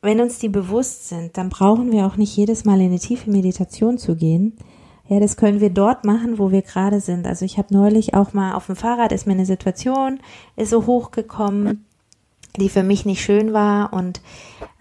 wenn 0.02 0.22
uns 0.22 0.38
die 0.38 0.50
bewusst 0.50 1.10
sind, 1.10 1.38
dann 1.38 1.50
brauchen 1.50 1.92
wir 1.92 2.06
auch 2.06 2.18
nicht 2.18 2.38
jedes 2.38 2.66
Mal 2.66 2.80
in 2.82 2.88
eine 2.88 3.00
tiefe 3.00 3.32
Meditation 3.32 3.98
zu 3.98 4.16
gehen. 4.16 4.58
Ja, 5.08 5.20
das 5.20 5.38
können 5.38 5.60
wir 5.60 5.72
dort 5.72 6.06
machen, 6.06 6.38
wo 6.38 6.52
wir 6.52 6.62
gerade 6.62 7.00
sind. 7.00 7.26
Also 7.26 7.46
ich 7.46 7.58
habe 7.58 7.74
neulich 7.74 8.14
auch 8.14 8.34
mal 8.34 8.54
auf 8.54 8.68
dem 8.68 8.76
Fahrrad 8.76 9.12
ist 9.12 9.26
mir 9.26 9.34
eine 9.34 9.48
Situation 9.48 10.20
ist 10.56 10.70
so 10.70 10.86
hochgekommen 10.86 11.86
die 12.58 12.70
für 12.70 12.84
mich 12.84 13.06
nicht 13.06 13.22
schön 13.22 13.54
war 13.54 13.94
und 13.94 14.22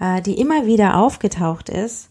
äh, 0.00 0.22
die 0.22 0.40
immer 0.40 0.66
wieder 0.66 0.96
aufgetaucht 0.98 1.68
ist. 1.68 2.10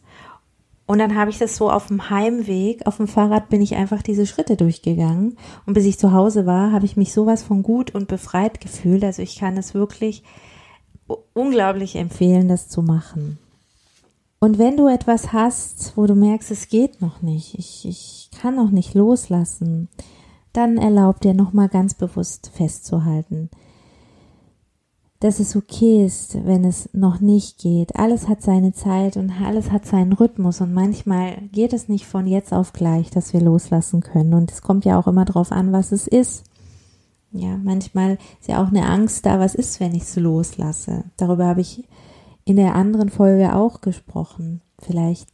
Und 0.86 1.00
dann 1.00 1.16
habe 1.16 1.30
ich 1.30 1.38
das 1.38 1.58
so 1.58 1.70
auf 1.70 1.88
dem 1.88 2.10
Heimweg, 2.10 2.88
auf 2.88 2.98
dem 2.98 3.10
Fahrrad 3.10 3.50
bin 3.50 3.62
ich 3.62 3.76
einfach 3.76 4.02
diese 4.02 4.26
Schritte 4.26 4.56
durchgegangen. 4.56 5.38
Und 5.66 5.74
bis 5.74 5.86
ich 5.86 6.00
zu 6.00 6.14
Hause 6.14 6.46
war, 6.46 6.72
habe 6.72 6.86
ich 6.86 6.96
mich 6.96 7.12
sowas 7.12 7.44
von 7.44 7.62
gut 7.62 7.94
und 7.94 8.08
befreit 8.08 8.62
gefühlt. 8.62 9.04
Also 9.04 9.22
ich 9.22 9.38
kann 9.38 9.58
es 9.58 9.74
wirklich 9.74 10.24
unglaublich 11.34 11.98
empfehlen, 11.98 12.48
das 12.48 12.70
zu 12.70 12.82
machen. 12.82 13.38
Und 14.40 14.60
wenn 14.60 14.78
du 14.78 14.88
etwas 14.88 15.34
hast, 15.34 15.98
wo 15.98 16.06
du 16.06 16.16
merkst, 16.16 16.52
es 16.52 16.70
geht 16.70 17.02
noch 17.02 17.22
nicht, 17.22 17.58
ich, 17.58 17.86
ich 17.86 18.30
kann 18.40 18.56
noch 18.56 18.70
nicht 18.70 18.94
loslassen, 18.94 19.90
dann 20.54 20.78
erlaub 20.78 21.20
dir 21.20 21.34
nochmal 21.34 21.68
ganz 21.68 21.96
bewusst 21.96 22.52
festzuhalten 22.54 23.50
dass 25.20 25.40
es 25.40 25.56
okay 25.56 26.06
ist, 26.06 26.46
wenn 26.46 26.64
es 26.64 26.90
noch 26.94 27.20
nicht 27.20 27.58
geht. 27.58 27.96
Alles 27.96 28.28
hat 28.28 28.44
seine 28.44 28.74
Zeit 28.74 29.18
und 29.18 29.32
alles 29.42 29.72
hat 29.72 29.86
seinen 29.86 30.14
Rhythmus 30.14 30.62
und 30.62 30.74
manchmal 30.74 31.38
geht 31.52 31.74
es 31.74 31.90
nicht 31.90 32.06
von 32.06 32.28
jetzt 32.28 32.54
auf 32.54 32.72
gleich, 32.72 33.10
dass 33.10 33.34
wir 33.34 33.42
loslassen 33.42 34.02
können. 34.02 34.36
Und 34.36 34.52
es 34.52 34.62
kommt 34.62 34.86
ja 34.86 35.00
auch 35.00 35.08
immer 35.08 35.26
darauf 35.26 35.52
an, 35.52 35.72
was 35.72 35.92
es 35.92 36.08
ist. 36.08 36.44
Ja, 37.32 37.58
manchmal 37.58 38.20
ist 38.40 38.48
ja 38.48 38.64
auch 38.64 38.68
eine 38.68 38.88
Angst 38.88 39.26
da, 39.26 39.40
was 39.40 39.56
ist, 39.56 39.80
wenn 39.80 39.96
ich 39.96 40.04
es 40.04 40.16
loslasse. 40.16 41.06
Darüber 41.18 41.48
habe 41.48 41.62
ich 41.62 41.88
in 42.46 42.56
der 42.56 42.76
anderen 42.76 43.10
Folge 43.10 43.56
auch 43.56 43.82
gesprochen. 43.82 44.62
Vielleicht 44.80 45.30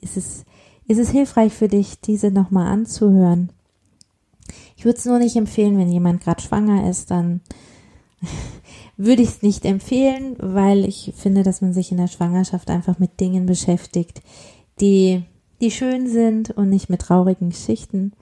ist 0.00 0.16
es, 0.18 0.44
ist 0.86 0.98
es 0.98 1.10
hilfreich 1.10 1.52
für 1.54 1.68
dich, 1.68 2.00
diese 2.00 2.30
nochmal 2.30 2.68
anzuhören. 2.68 3.50
Ich 4.76 4.84
würde 4.84 4.98
es 4.98 5.06
nur 5.06 5.18
nicht 5.18 5.36
empfehlen, 5.36 5.78
wenn 5.78 5.90
jemand 5.90 6.20
gerade 6.20 6.42
schwanger 6.42 6.88
ist, 6.88 7.10
dann 7.10 7.40
würde 9.04 9.22
ich 9.22 9.28
es 9.30 9.42
nicht 9.42 9.64
empfehlen, 9.64 10.36
weil 10.38 10.84
ich 10.84 11.12
finde, 11.16 11.42
dass 11.42 11.60
man 11.60 11.72
sich 11.72 11.90
in 11.90 11.98
der 11.98 12.06
Schwangerschaft 12.08 12.70
einfach 12.70 12.98
mit 12.98 13.20
Dingen 13.20 13.46
beschäftigt, 13.46 14.22
die, 14.80 15.24
die 15.60 15.70
schön 15.70 16.08
sind 16.08 16.50
und 16.50 16.68
nicht 16.68 16.88
mit 16.88 17.02
traurigen 17.02 17.50
Geschichten. 17.50 18.12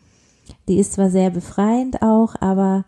Die 0.69 0.79
ist 0.79 0.95
zwar 0.95 1.11
sehr 1.11 1.31
befreiend 1.31 2.03
auch, 2.03 2.35
aber 2.41 2.85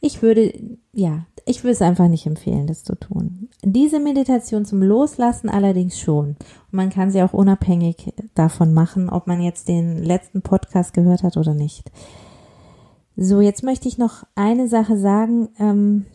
ich 0.00 0.20
würde, 0.20 0.52
ja, 0.92 1.26
ich 1.46 1.64
würde 1.64 1.72
es 1.72 1.82
einfach 1.82 2.08
nicht 2.08 2.26
empfehlen, 2.26 2.66
das 2.66 2.84
zu 2.84 2.94
tun. 2.94 3.48
Diese 3.64 3.98
Meditation 3.98 4.64
zum 4.64 4.82
Loslassen 4.82 5.48
allerdings 5.48 5.98
schon. 5.98 6.28
Und 6.30 6.72
man 6.72 6.90
kann 6.90 7.10
sie 7.10 7.22
auch 7.22 7.32
unabhängig 7.32 8.12
davon 8.34 8.74
machen, 8.74 9.08
ob 9.08 9.26
man 9.26 9.40
jetzt 9.40 9.68
den 9.68 9.98
letzten 9.98 10.42
Podcast 10.42 10.92
gehört 10.92 11.22
hat 11.22 11.36
oder 11.36 11.54
nicht. 11.54 11.90
So, 13.16 13.40
jetzt 13.40 13.62
möchte 13.62 13.88
ich 13.88 13.98
noch 13.98 14.24
eine 14.34 14.68
Sache 14.68 14.98
sagen, 14.98 15.48
ähm, 15.58 16.06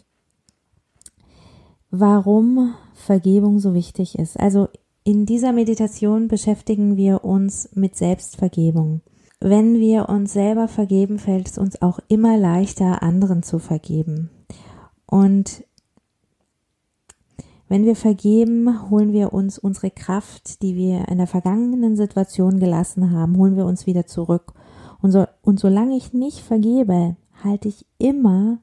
warum 1.91 2.75
Vergebung 2.93 3.59
so 3.59 3.73
wichtig 3.73 4.17
ist. 4.17 4.39
Also 4.39 4.67
in 5.03 5.25
dieser 5.25 5.53
Meditation 5.53 6.27
beschäftigen 6.27 6.97
wir 6.97 7.23
uns 7.23 7.69
mit 7.73 7.95
Selbstvergebung. 7.95 9.01
Wenn 9.39 9.79
wir 9.79 10.09
uns 10.09 10.33
selber 10.33 10.67
vergeben, 10.67 11.19
fällt 11.19 11.47
es 11.47 11.57
uns 11.57 11.81
auch 11.81 11.99
immer 12.07 12.37
leichter, 12.37 13.03
anderen 13.03 13.43
zu 13.43 13.59
vergeben. 13.59 14.31
Und 15.05 15.63
wenn 17.69 17.85
wir 17.85 17.95
vergeben, 17.95 18.89
holen 18.89 19.13
wir 19.13 19.33
uns 19.33 19.59
unsere 19.59 19.91
Kraft, 19.91 20.61
die 20.61 20.75
wir 20.75 21.07
in 21.09 21.17
der 21.17 21.27
vergangenen 21.27 21.95
Situation 21.95 22.59
gelassen 22.59 23.11
haben, 23.11 23.37
holen 23.37 23.57
wir 23.57 23.65
uns 23.65 23.85
wieder 23.85 24.07
zurück. 24.07 24.53
Und, 25.01 25.11
so, 25.11 25.25
und 25.41 25.59
solange 25.59 25.95
ich 25.95 26.13
nicht 26.13 26.39
vergebe, 26.39 27.17
halte 27.43 27.67
ich 27.67 27.85
immer 27.97 28.59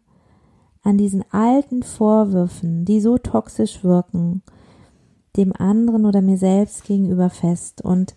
an 0.84 0.98
diesen 0.98 1.24
alten 1.32 1.82
Vorwürfen, 1.82 2.84
die 2.84 3.00
so 3.00 3.18
toxisch 3.18 3.82
wirken, 3.82 4.42
dem 5.36 5.52
anderen 5.52 6.06
oder 6.06 6.22
mir 6.22 6.36
selbst 6.38 6.84
gegenüber 6.84 7.30
fest. 7.30 7.82
Und 7.82 8.14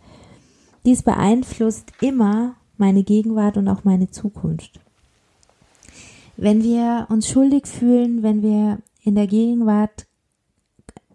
dies 0.86 1.02
beeinflusst 1.02 1.92
immer 2.02 2.56
meine 2.78 3.04
Gegenwart 3.04 3.58
und 3.58 3.68
auch 3.68 3.84
meine 3.84 4.12
Zukunft. 4.12 4.80
Wenn 6.36 6.62
wir 6.62 7.08
uns 7.10 7.28
schuldig 7.28 7.66
fühlen, 7.66 8.22
wenn 8.22 8.44
wir 8.44 8.80
in 9.02 9.16
der 9.16 9.26
Gegenwart, 9.26 10.06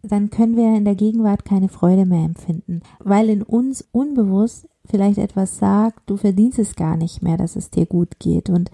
dann 0.02 0.30
können 0.30 0.56
wir 0.56 0.74
in 0.76 0.84
der 0.84 0.96
Gegenwart 0.96 1.44
keine 1.44 1.68
Freude 1.68 2.06
mehr 2.06 2.24
empfinden, 2.24 2.82
weil 2.98 3.28
in 3.28 3.42
uns 3.42 3.86
unbewusst 3.92 4.66
vielleicht 4.84 5.18
etwas 5.18 5.58
sagt, 5.58 6.00
du 6.10 6.16
verdienst 6.16 6.58
es 6.58 6.74
gar 6.74 6.96
nicht 6.96 7.22
mehr, 7.22 7.36
dass 7.36 7.54
es 7.54 7.70
dir 7.70 7.86
gut 7.86 8.18
geht. 8.18 8.50
Und 8.50 8.70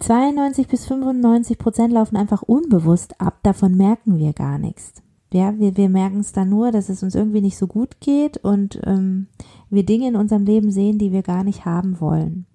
92 0.00 0.68
bis 0.68 0.86
95 0.86 1.58
Prozent 1.58 1.92
laufen 1.92 2.16
einfach 2.16 2.42
unbewusst 2.42 3.20
ab, 3.20 3.38
davon 3.42 3.76
merken 3.76 4.18
wir 4.18 4.32
gar 4.32 4.58
nichts. 4.58 5.02
Ja, 5.32 5.58
wir, 5.58 5.76
wir 5.76 5.88
merken 5.88 6.20
es 6.20 6.32
dann 6.32 6.48
nur, 6.48 6.70
dass 6.70 6.88
es 6.88 7.02
uns 7.02 7.14
irgendwie 7.14 7.40
nicht 7.40 7.58
so 7.58 7.66
gut 7.66 8.00
geht 8.00 8.36
und 8.38 8.80
ähm, 8.84 9.26
wir 9.68 9.84
Dinge 9.84 10.08
in 10.08 10.16
unserem 10.16 10.44
Leben 10.44 10.70
sehen, 10.70 10.98
die 10.98 11.10
wir 11.10 11.22
gar 11.22 11.42
nicht 11.42 11.64
haben 11.64 12.00
wollen. 12.00 12.46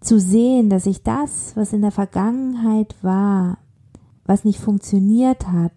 Zu 0.00 0.20
sehen, 0.20 0.68
dass 0.68 0.86
ich 0.86 1.02
das, 1.02 1.56
was 1.56 1.72
in 1.72 1.82
der 1.82 1.90
Vergangenheit 1.90 2.96
war, 3.02 3.58
was 4.24 4.44
nicht 4.44 4.60
funktioniert 4.60 5.48
hat, 5.48 5.72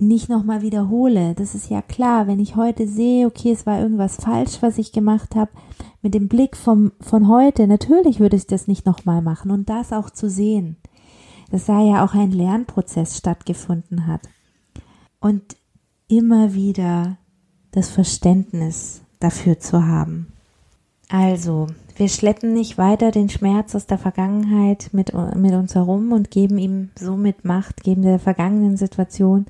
nicht 0.00 0.28
nochmal 0.28 0.62
wiederhole. 0.62 1.34
Das 1.34 1.54
ist 1.54 1.70
ja 1.70 1.82
klar, 1.82 2.26
wenn 2.26 2.40
ich 2.40 2.56
heute 2.56 2.88
sehe, 2.88 3.26
okay, 3.26 3.52
es 3.52 3.66
war 3.66 3.80
irgendwas 3.80 4.16
falsch, 4.16 4.62
was 4.62 4.78
ich 4.78 4.92
gemacht 4.92 5.34
habe, 5.34 5.50
mit 6.02 6.14
dem 6.14 6.28
Blick 6.28 6.56
vom, 6.56 6.92
von 7.00 7.28
heute, 7.28 7.66
natürlich 7.66 8.20
würde 8.20 8.36
ich 8.36 8.46
das 8.46 8.66
nicht 8.66 8.86
nochmal 8.86 9.22
machen 9.22 9.50
und 9.50 9.68
das 9.68 9.92
auch 9.92 10.10
zu 10.10 10.30
sehen, 10.30 10.76
dass 11.50 11.66
da 11.66 11.80
ja 11.82 12.04
auch 12.04 12.14
ein 12.14 12.32
Lernprozess 12.32 13.18
stattgefunden 13.18 14.06
hat. 14.06 14.22
Und 15.20 15.56
immer 16.08 16.54
wieder 16.54 17.18
das 17.72 17.90
Verständnis 17.90 19.02
dafür 19.20 19.60
zu 19.60 19.86
haben. 19.86 20.32
Also, 21.08 21.66
wir 21.96 22.08
schleppen 22.08 22.54
nicht 22.54 22.78
weiter 22.78 23.10
den 23.10 23.28
Schmerz 23.28 23.74
aus 23.74 23.86
der 23.86 23.98
Vergangenheit 23.98 24.90
mit, 24.92 25.12
mit 25.34 25.52
uns 25.52 25.74
herum 25.74 26.12
und 26.12 26.30
geben 26.30 26.56
ihm 26.56 26.90
somit 26.98 27.44
Macht, 27.44 27.82
geben 27.82 28.02
der 28.02 28.18
vergangenen 28.18 28.76
Situation 28.76 29.46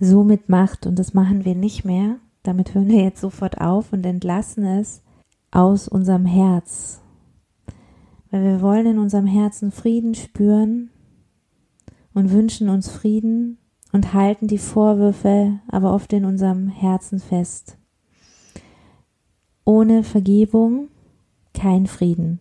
somit 0.00 0.48
Macht 0.48 0.86
und 0.86 0.98
das 0.98 1.14
machen 1.14 1.44
wir 1.44 1.54
nicht 1.54 1.84
mehr. 1.84 2.16
Damit 2.42 2.74
hören 2.74 2.88
wir 2.88 3.02
jetzt 3.02 3.20
sofort 3.20 3.60
auf 3.60 3.92
und 3.92 4.04
entlassen 4.06 4.64
es 4.64 5.02
aus 5.50 5.88
unserem 5.88 6.26
Herz. 6.26 7.00
Weil 8.30 8.44
wir 8.44 8.60
wollen 8.60 8.86
in 8.86 8.98
unserem 8.98 9.26
Herzen 9.26 9.72
Frieden 9.72 10.14
spüren 10.14 10.90
und 12.14 12.30
wünschen 12.30 12.68
uns 12.68 12.88
Frieden 12.88 13.58
und 13.92 14.12
halten 14.12 14.46
die 14.46 14.58
Vorwürfe 14.58 15.60
aber 15.68 15.92
oft 15.94 16.12
in 16.12 16.24
unserem 16.24 16.68
Herzen 16.68 17.18
fest. 17.18 17.78
Ohne 19.64 20.02
Vergebung 20.02 20.88
kein 21.52 21.86
Frieden. 21.86 22.40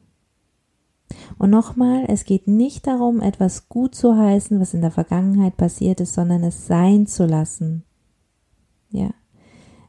Und 1.37 1.49
nochmal, 1.49 2.05
es 2.07 2.23
geht 2.25 2.47
nicht 2.47 2.87
darum, 2.87 3.21
etwas 3.21 3.67
gut 3.67 3.93
zu 3.93 4.17
heißen, 4.17 4.59
was 4.59 4.73
in 4.73 4.81
der 4.81 4.91
Vergangenheit 4.91 5.57
passiert 5.57 5.99
ist, 5.99 6.13
sondern 6.13 6.43
es 6.43 6.67
sein 6.67 7.07
zu 7.07 7.25
lassen. 7.25 7.83
Ja. 8.89 9.09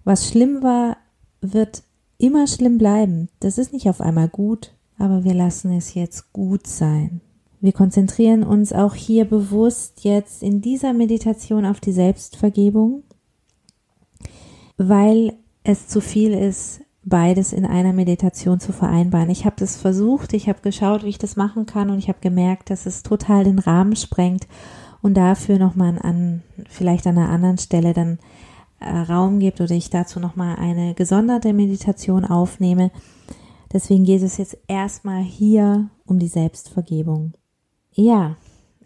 Was 0.04 0.28
schlimm 0.28 0.62
war, 0.62 0.96
wird 1.40 1.82
immer 2.18 2.46
schlimm 2.46 2.78
bleiben. 2.78 3.28
Das 3.40 3.58
ist 3.58 3.72
nicht 3.72 3.88
auf 3.88 4.00
einmal 4.00 4.28
gut, 4.28 4.74
aber 4.98 5.24
wir 5.24 5.34
lassen 5.34 5.72
es 5.72 5.94
jetzt 5.94 6.32
gut 6.32 6.66
sein. 6.66 7.20
Wir 7.60 7.72
konzentrieren 7.72 8.42
uns 8.42 8.72
auch 8.72 8.94
hier 8.94 9.24
bewusst 9.24 10.04
jetzt 10.04 10.42
in 10.42 10.60
dieser 10.60 10.92
Meditation 10.92 11.64
auf 11.64 11.80
die 11.80 11.92
Selbstvergebung, 11.92 13.02
weil 14.76 15.34
es 15.64 15.88
zu 15.88 16.00
viel 16.00 16.32
ist, 16.32 16.80
beides 17.06 17.52
in 17.52 17.64
einer 17.64 17.92
Meditation 17.92 18.58
zu 18.58 18.72
vereinbaren. 18.72 19.30
Ich 19.30 19.46
habe 19.46 19.56
das 19.58 19.76
versucht, 19.76 20.32
ich 20.32 20.48
habe 20.48 20.60
geschaut, 20.60 21.04
wie 21.04 21.08
ich 21.08 21.18
das 21.18 21.36
machen 21.36 21.64
kann 21.64 21.88
und 21.88 21.98
ich 21.98 22.08
habe 22.08 22.18
gemerkt, 22.20 22.68
dass 22.68 22.84
es 22.84 23.04
total 23.04 23.44
den 23.44 23.60
Rahmen 23.60 23.94
sprengt 23.94 24.48
und 25.02 25.14
dafür 25.14 25.58
nochmal 25.58 25.98
an, 26.02 26.42
vielleicht 26.68 27.06
an 27.06 27.16
einer 27.16 27.28
anderen 27.28 27.58
Stelle 27.58 27.94
dann 27.94 28.18
äh, 28.80 28.90
Raum 28.90 29.38
gibt 29.38 29.60
oder 29.60 29.74
ich 29.74 29.88
dazu 29.88 30.18
nochmal 30.18 30.56
eine 30.56 30.94
gesonderte 30.94 31.52
Meditation 31.52 32.24
aufnehme. 32.24 32.90
Deswegen 33.72 34.04
geht 34.04 34.22
es 34.22 34.36
jetzt 34.36 34.58
erstmal 34.66 35.22
hier 35.22 35.88
um 36.06 36.18
die 36.18 36.28
Selbstvergebung. 36.28 37.34
Ja, 37.92 38.36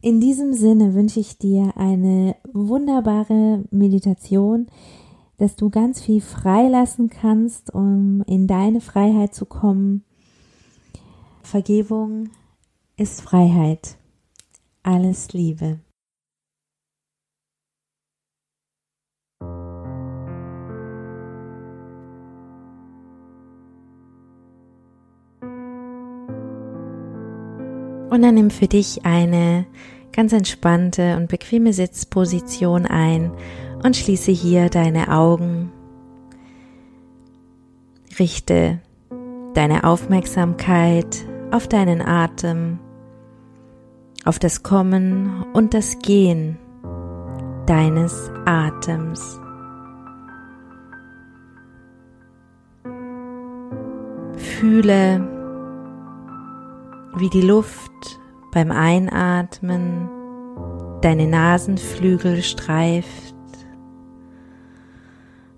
in 0.03 0.21
diesem 0.21 0.53
Sinne 0.53 0.95
wünsche 0.95 1.21
ich 1.21 1.39
dir 1.39 1.73
eine 1.77 2.37
wunderbare 2.53 3.65
Meditation, 3.71 4.67
dass 5.41 5.57
du 5.57 5.71
ganz 5.71 6.03
viel 6.03 6.21
freilassen 6.21 7.09
kannst, 7.09 7.73
um 7.73 8.23
in 8.27 8.47
deine 8.47 8.83
Freiheit 8.83 9.35
zu 9.35 9.47
kommen. 9.47 10.05
Vergebung 11.43 12.29
ist 12.99 13.23
Freiheit. 13.23 13.97
Alles 14.83 15.33
Liebe. 15.33 15.81
Und 28.11 28.23
dann 28.23 28.35
nimm 28.35 28.51
für 28.51 28.67
dich 28.67 29.07
eine 29.07 29.65
ganz 30.13 30.35
entspannte 30.35 31.17
und 31.17 31.29
bequeme 31.29 31.73
Sitzposition 31.73 32.85
ein 32.85 33.33
und 33.83 33.97
schließe 33.97 34.31
hier 34.31 34.69
deine 34.69 35.09
Augen. 35.13 35.73
Richte 38.19 38.81
deine 39.55 39.85
Aufmerksamkeit 39.85 41.25
auf 41.51 41.69
deinen 41.69 42.03
Atem, 42.03 42.79
auf 44.25 44.39
das 44.39 44.63
Kommen 44.63 45.45
und 45.53 45.75
das 45.75 45.99
Gehen 45.99 46.59
deines 47.67 48.31
Atems. 48.45 49.41
Fühle, 54.37 55.27
wie 57.17 57.31
die 57.31 57.43
Luft 57.43 58.21
beim 58.53 58.71
Einatmen 58.71 60.09
deine 61.01 61.27
Nasenflügel 61.27 62.43
streift 62.43 63.35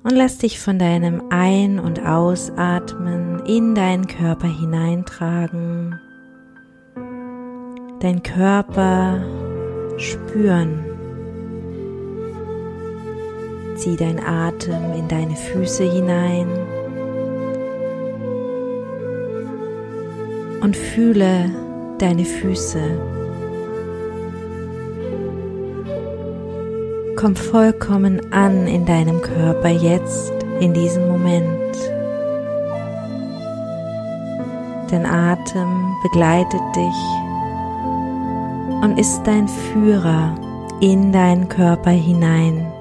und 0.05 0.13
lass 0.13 0.39
dich 0.39 0.59
von 0.59 0.79
deinem 0.79 1.23
Ein- 1.31 1.79
und 1.79 2.05
Ausatmen 2.05 3.45
in 3.47 3.75
deinen 3.75 4.07
Körper 4.07 4.49
hineintragen, 4.49 6.01
dein 8.01 8.23
Körper 8.23 9.25
spüren. 9.99 10.85
Zieh 13.77 13.97
dein 13.97 14.21
Atem 14.25 14.93
in 14.93 15.09
deine 15.09 15.35
Füße 15.35 15.85
hinein 15.85 16.49
und 20.61 20.77
fühle 20.77 21.51
deine 21.99 22.25
Füße. 22.25 23.22
Komm 27.23 27.37
vollkommen 27.37 28.33
an 28.33 28.67
in 28.67 28.85
deinem 28.85 29.23
Körper 29.23 29.69
jetzt, 29.69 30.33
in 30.59 30.75
diesem 30.75 31.07
Moment. 31.07 31.77
Dein 34.91 35.07
Atem 35.07 35.95
begleitet 36.03 36.61
dich 36.75 37.01
und 38.83 38.99
ist 38.99 39.23
dein 39.23 39.47
Führer 39.47 40.35
in 40.81 41.13
deinen 41.13 41.49
Körper 41.49 41.93
hinein. 41.93 42.72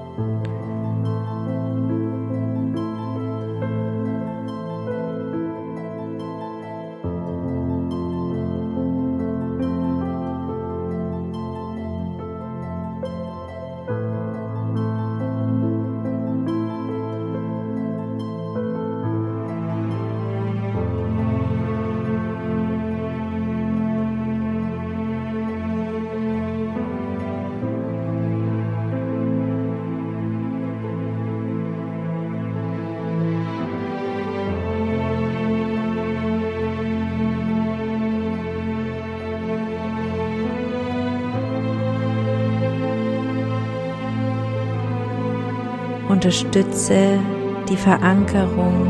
Unterstütze 46.22 47.18
die 47.68 47.76
Verankerung 47.76 48.86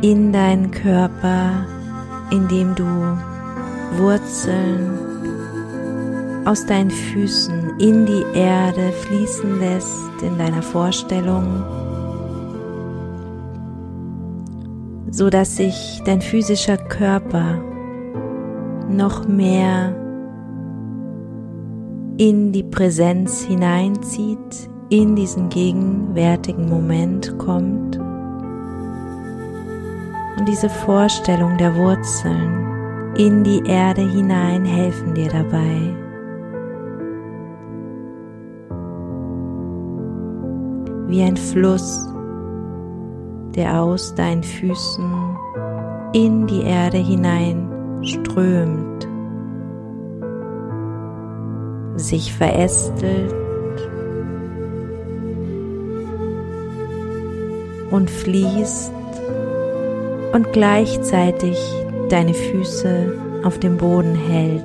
in 0.00 0.32
deinen 0.32 0.70
Körper, 0.70 1.66
indem 2.30 2.74
du 2.74 2.86
Wurzeln 3.98 4.98
aus 6.46 6.64
deinen 6.64 6.90
Füßen 6.90 7.78
in 7.78 8.06
die 8.06 8.24
Erde 8.32 8.90
fließen 8.90 9.60
lässt 9.60 10.22
in 10.22 10.38
deiner 10.38 10.62
Vorstellung, 10.62 11.62
so 15.10 15.28
dass 15.28 15.58
sich 15.58 16.00
dein 16.06 16.22
physischer 16.22 16.78
Körper 16.78 17.62
noch 18.88 19.28
mehr 19.28 19.94
in 22.16 22.50
die 22.50 22.64
Präsenz 22.64 23.42
hineinzieht, 23.42 24.69
in 24.90 25.14
diesen 25.14 25.48
gegenwärtigen 25.48 26.68
Moment 26.68 27.38
kommt. 27.38 27.96
Und 30.36 30.48
diese 30.48 30.68
Vorstellung 30.68 31.56
der 31.58 31.76
Wurzeln 31.76 33.14
in 33.16 33.44
die 33.44 33.62
Erde 33.64 34.02
hinein 34.02 34.64
helfen 34.64 35.14
dir 35.14 35.28
dabei. 35.28 35.94
Wie 41.06 41.22
ein 41.22 41.36
Fluss, 41.36 42.08
der 43.54 43.80
aus 43.80 44.14
deinen 44.14 44.42
Füßen 44.42 45.36
in 46.12 46.46
die 46.48 46.62
Erde 46.62 46.98
hinein 46.98 48.02
strömt, 48.02 49.08
sich 51.96 52.32
verästelt 52.32 53.34
und 57.90 58.10
fließt 58.10 58.92
und 60.32 60.52
gleichzeitig 60.52 61.58
deine 62.08 62.34
Füße 62.34 63.12
auf 63.44 63.58
dem 63.58 63.76
Boden 63.76 64.14
hält. 64.14 64.64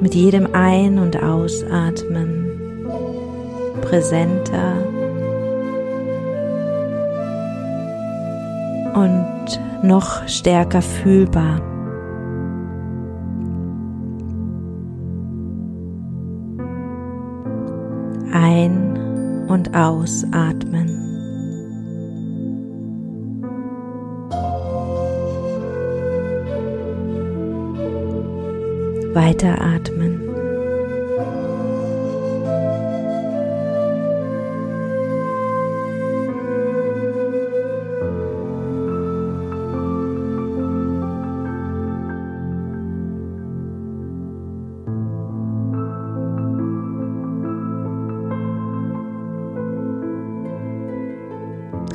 Mit 0.00 0.14
jedem 0.14 0.54
Ein- 0.54 0.98
und 0.98 1.22
Ausatmen 1.22 2.50
präsenter 3.80 4.74
und 8.94 9.60
noch 9.82 10.26
stärker 10.28 10.82
fühlbar. 10.82 11.73
Ausatmen. 19.74 20.88
Weiteratmen. 29.14 29.73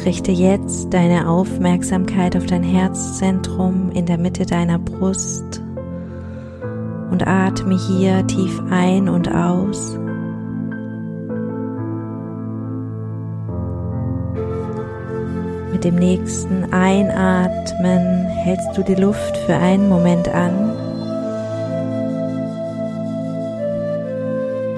Richte 0.10 0.32
jetzt 0.32 0.92
deine 0.92 1.30
Aufmerksamkeit 1.30 2.36
auf 2.36 2.48
dein 2.48 2.64
Herzzentrum 2.64 3.92
in 3.92 4.08
der 4.08 4.18
Mitte 4.18 4.44
deiner 4.44 4.80
Brust 4.80 5.62
und 7.12 7.28
atme 7.28 7.78
hier 7.78 8.26
tief 8.26 8.60
ein 8.72 9.08
und 9.08 9.32
aus. 9.32 10.00
Mit 15.72 15.84
dem 15.84 15.94
nächsten 15.98 16.74
Einatmen 16.74 18.26
hältst 18.26 18.76
du 18.76 18.82
die 18.82 19.00
Luft 19.00 19.38
für 19.46 19.58
einen 19.58 19.88
Moment 19.90 20.28
an 20.28 20.72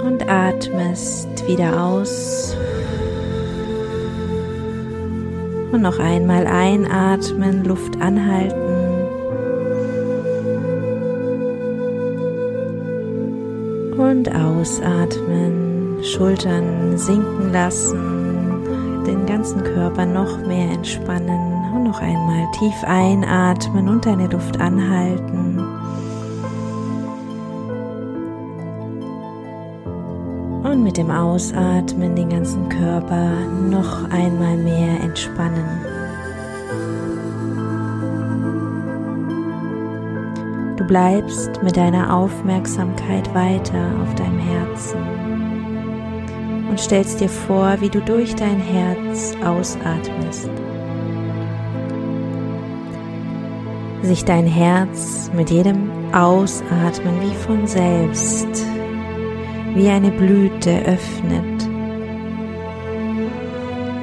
und 0.05 0.29
atmest 0.29 1.47
wieder 1.47 1.81
aus. 1.81 2.53
Und 5.71 5.81
noch 5.81 5.99
einmal 5.99 6.47
einatmen, 6.47 7.63
Luft 7.63 7.99
anhalten. 8.01 8.55
Und 13.97 14.35
ausatmen, 14.35 16.03
Schultern 16.03 16.97
sinken 16.97 17.53
lassen, 17.53 19.03
den 19.05 19.25
ganzen 19.25 19.63
Körper 19.63 20.05
noch 20.05 20.45
mehr 20.45 20.71
entspannen. 20.71 21.39
Und 21.73 21.83
noch 21.85 22.01
einmal 22.01 22.51
tief 22.59 22.83
einatmen 22.83 23.87
und 23.87 24.05
deine 24.05 24.27
Luft 24.27 24.59
anhalten. 24.59 25.70
Mit 30.91 30.97
dem 30.97 31.09
Ausatmen 31.09 32.17
den 32.17 32.27
ganzen 32.27 32.67
Körper 32.67 33.31
noch 33.69 34.09
einmal 34.09 34.57
mehr 34.57 34.99
entspannen. 35.01 35.63
Du 40.75 40.83
bleibst 40.83 41.63
mit 41.63 41.77
deiner 41.77 42.13
Aufmerksamkeit 42.13 43.33
weiter 43.33 43.85
auf 44.03 44.13
deinem 44.15 44.39
Herzen 44.39 44.99
und 46.69 46.77
stellst 46.77 47.21
dir 47.21 47.29
vor, 47.29 47.77
wie 47.79 47.87
du 47.87 48.01
durch 48.01 48.35
dein 48.35 48.59
Herz 48.59 49.33
ausatmest. 49.45 50.49
Sich 54.01 54.25
dein 54.25 54.45
Herz 54.45 55.31
mit 55.33 55.51
jedem 55.51 55.89
Ausatmen 56.11 57.21
wie 57.21 57.35
von 57.35 57.65
selbst 57.65 58.70
wie 59.75 59.89
eine 59.89 60.11
Blüte 60.11 60.83
öffnet. 60.85 61.63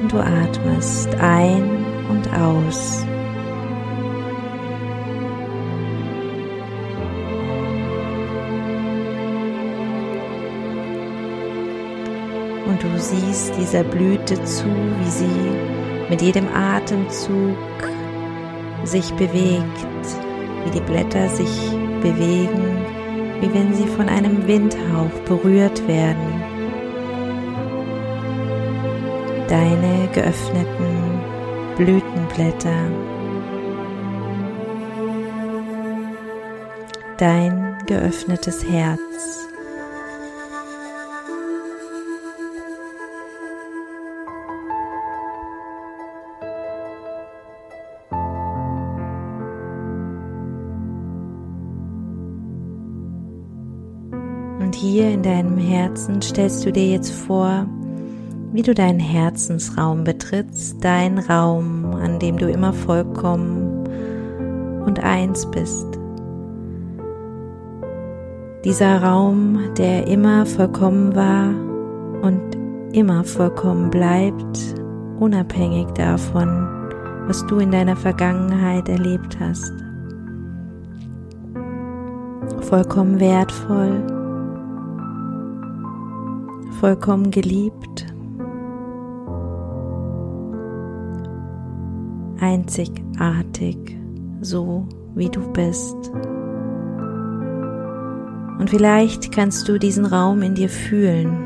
Und 0.01 0.11
du 0.11 0.17
atmest 0.17 1.13
ein 1.15 1.85
und 2.09 2.27
aus. 2.33 3.05
Und 12.65 12.83
du 12.83 12.99
siehst 12.99 13.53
dieser 13.59 13.83
Blüte 13.83 14.43
zu, 14.43 14.65
wie 14.65 15.09
sie 15.09 16.09
mit 16.09 16.21
jedem 16.21 16.47
Atemzug 16.47 17.57
sich 18.83 19.11
bewegt, 19.13 19.63
wie 20.63 20.71
die 20.71 20.81
Blätter 20.81 21.29
sich 21.29 21.71
bewegen 22.01 22.98
wie 23.41 23.53
wenn 23.53 23.73
sie 23.73 23.87
von 23.87 24.09
einem 24.09 24.47
Windhauch 24.47 25.11
berührt 25.25 25.87
werden. 25.87 26.43
Deine 29.47 30.07
geöffneten 30.13 31.21
Blütenblätter. 31.77 32.91
Dein 37.17 37.77
geöffnetes 37.87 38.63
Herz. 38.65 39.38
Herzen 55.59 56.21
stellst 56.21 56.65
du 56.65 56.71
dir 56.71 56.87
jetzt 56.87 57.11
vor, 57.11 57.67
wie 58.51 58.61
du 58.61 58.73
deinen 58.73 58.99
Herzensraum 58.99 60.03
betrittst, 60.03 60.83
dein 60.83 61.19
Raum, 61.19 61.93
an 61.93 62.19
dem 62.19 62.37
du 62.37 62.49
immer 62.49 62.73
vollkommen 62.73 63.87
und 64.85 65.03
eins 65.03 65.49
bist. 65.51 65.87
Dieser 68.65 69.01
Raum, 69.01 69.59
der 69.77 70.07
immer 70.07 70.45
vollkommen 70.45 71.15
war 71.15 71.49
und 72.21 72.41
immer 72.91 73.23
vollkommen 73.23 73.89
bleibt, 73.89 74.75
unabhängig 75.19 75.87
davon, 75.95 76.67
was 77.27 77.45
du 77.47 77.59
in 77.59 77.71
deiner 77.71 77.95
Vergangenheit 77.95 78.89
erlebt 78.89 79.37
hast. 79.39 79.71
Vollkommen 82.61 83.19
wertvoll 83.19 84.18
vollkommen 86.79 87.29
geliebt, 87.29 88.05
einzigartig, 92.39 93.77
so 94.39 94.87
wie 95.13 95.27
du 95.27 95.41
bist. 95.51 95.97
Und 98.59 98.69
vielleicht 98.69 99.33
kannst 99.33 99.67
du 99.67 99.77
diesen 99.77 100.05
Raum 100.05 100.41
in 100.41 100.55
dir 100.55 100.69
fühlen. 100.69 101.37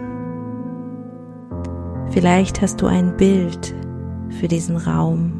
Vielleicht 2.11 2.61
hast 2.61 2.79
du 2.83 2.85
ein 2.85 3.17
Bild 3.17 3.73
für 4.39 4.47
diesen 4.47 4.77
Raum. 4.77 5.31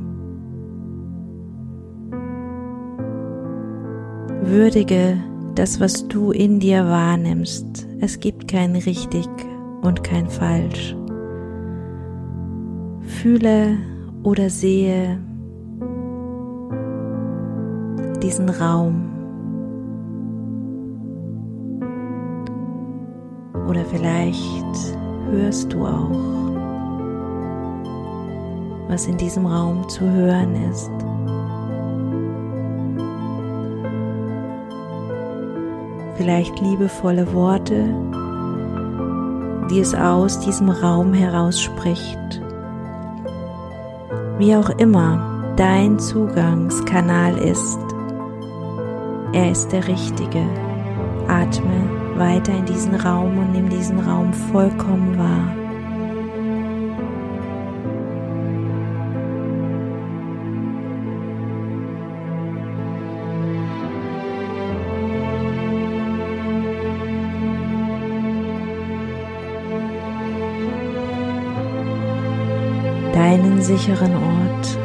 Würdige 4.41 5.17
das, 5.53 5.79
was 5.79 6.07
du 6.07 6.31
in 6.31 6.59
dir 6.59 6.83
wahrnimmst. 6.85 7.87
Es 8.01 8.19
gibt 8.19 8.47
kein 8.47 8.75
richtig 8.75 9.27
und 9.83 10.03
kein 10.03 10.27
falsch. 10.27 10.95
Fühle 13.01 13.77
oder 14.23 14.49
sehe 14.49 15.19
diesen 18.21 18.49
Raum. 18.49 19.09
Oder 23.67 23.85
vielleicht 23.85 24.97
hörst 25.29 25.71
du 25.73 25.85
auch, 25.85 26.09
was 28.87 29.07
in 29.07 29.17
diesem 29.17 29.45
Raum 29.45 29.87
zu 29.89 30.09
hören 30.09 30.55
ist. 30.69 30.91
Vielleicht 36.15 36.59
liebevolle 36.61 37.33
Worte, 37.33 37.85
die 39.73 39.79
es 39.79 39.95
aus 39.95 40.39
diesem 40.39 40.69
Raum 40.69 41.13
heraus 41.13 41.59
spricht. 41.59 42.19
wie 44.37 44.55
auch 44.55 44.69
immer 44.77 45.53
dein 45.55 45.97
Zugangskanal 45.97 47.37
ist, 47.39 47.79
er 49.31 49.49
ist 49.51 49.71
der 49.71 49.87
richtige. 49.87 50.45
Atme 51.27 51.89
weiter 52.17 52.53
in 52.53 52.65
diesen 52.65 52.93
Raum 52.93 53.35
und 53.39 53.51
nimm 53.53 53.69
diesen 53.69 53.99
Raum 53.99 54.31
vollkommen 54.33 55.17
wahr. 55.17 55.62
Sicheren 73.63 74.13
Ort, 74.15 74.77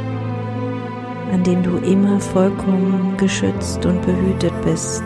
an 1.33 1.43
dem 1.43 1.63
du 1.63 1.77
immer 1.79 2.21
vollkommen 2.21 3.17
geschützt 3.17 3.85
und 3.85 4.01
behütet 4.03 4.53
bist. 4.65 5.03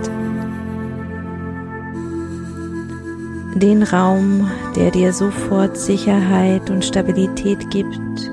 Den 3.54 3.82
Raum, 3.82 4.50
der 4.76 4.90
dir 4.90 5.12
sofort 5.12 5.76
Sicherheit 5.76 6.68
und 6.70 6.85
Stabilität 6.85 7.70
gibt. 7.70 8.30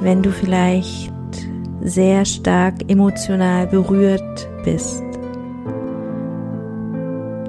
Wenn 0.00 0.22
du 0.22 0.30
vielleicht 0.30 1.12
sehr 1.82 2.24
stark 2.24 2.74
emotional 2.88 3.66
berührt 3.66 4.48
bist 4.64 5.02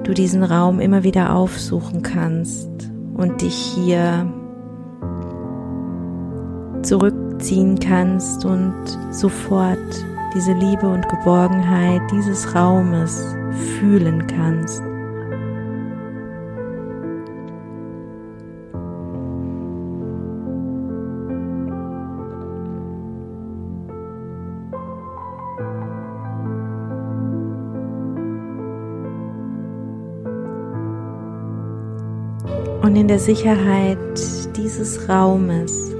du 0.04 0.14
diesen 0.14 0.42
Raum 0.42 0.80
immer 0.80 1.04
wieder 1.04 1.34
aufsuchen 1.34 2.02
kannst 2.02 2.71
und 3.22 3.40
dich 3.40 3.54
hier 3.54 4.26
zurückziehen 6.82 7.78
kannst 7.78 8.44
und 8.44 8.74
sofort 9.12 9.78
diese 10.34 10.52
Liebe 10.52 10.88
und 10.88 11.08
Geborgenheit 11.08 12.02
dieses 12.10 12.52
Raumes 12.54 13.24
fühlen 13.78 14.26
kannst. 14.26 14.82
Und 32.82 32.96
in 32.96 33.06
der 33.06 33.20
Sicherheit 33.20 33.96
dieses 34.56 35.08
Raumes 35.08 35.92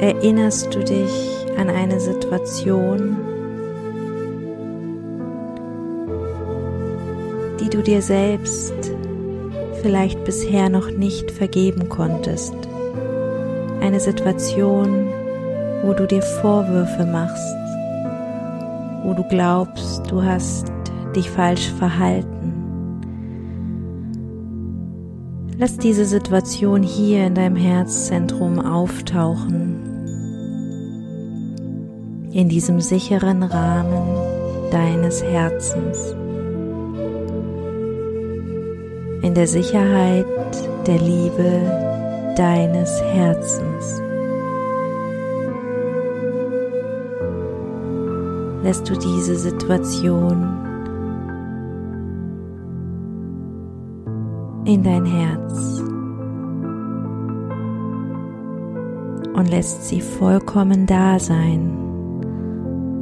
erinnerst 0.00 0.74
du 0.74 0.82
dich 0.82 1.46
an 1.58 1.68
eine 1.68 2.00
Situation, 2.00 3.18
die 7.60 7.68
du 7.68 7.82
dir 7.82 8.00
selbst 8.00 8.72
vielleicht 9.82 10.24
bisher 10.24 10.70
noch 10.70 10.90
nicht 10.90 11.30
vergeben 11.30 11.90
konntest. 11.90 12.54
Eine 13.82 14.00
Situation, 14.00 15.08
wo 15.82 15.92
du 15.92 16.06
dir 16.06 16.22
Vorwürfe 16.22 17.04
machst, 17.04 17.54
wo 19.04 19.12
du 19.12 19.24
glaubst, 19.28 20.10
du 20.10 20.22
hast 20.22 20.72
dich 21.14 21.28
falsch 21.28 21.68
verhalten 21.78 22.31
Lass 25.62 25.78
diese 25.78 26.04
Situation 26.06 26.82
hier 26.82 27.24
in 27.24 27.36
deinem 27.36 27.54
Herzzentrum 27.54 28.58
auftauchen, 28.58 29.76
in 32.32 32.48
diesem 32.48 32.80
sicheren 32.80 33.44
Rahmen 33.44 34.02
deines 34.72 35.22
Herzens, 35.22 36.16
in 39.22 39.34
der 39.36 39.46
Sicherheit 39.46 40.26
der 40.84 40.98
Liebe 40.98 42.34
deines 42.36 43.00
Herzens. 43.00 44.02
Lässt 48.64 48.90
du 48.90 48.98
diese 48.98 49.36
Situation 49.36 50.71
in 54.64 54.82
dein 54.82 55.04
Herz 55.04 55.80
und 59.34 59.48
lässt 59.48 59.88
sie 59.88 60.00
vollkommen 60.00 60.86
da 60.86 61.18
sein 61.18 61.78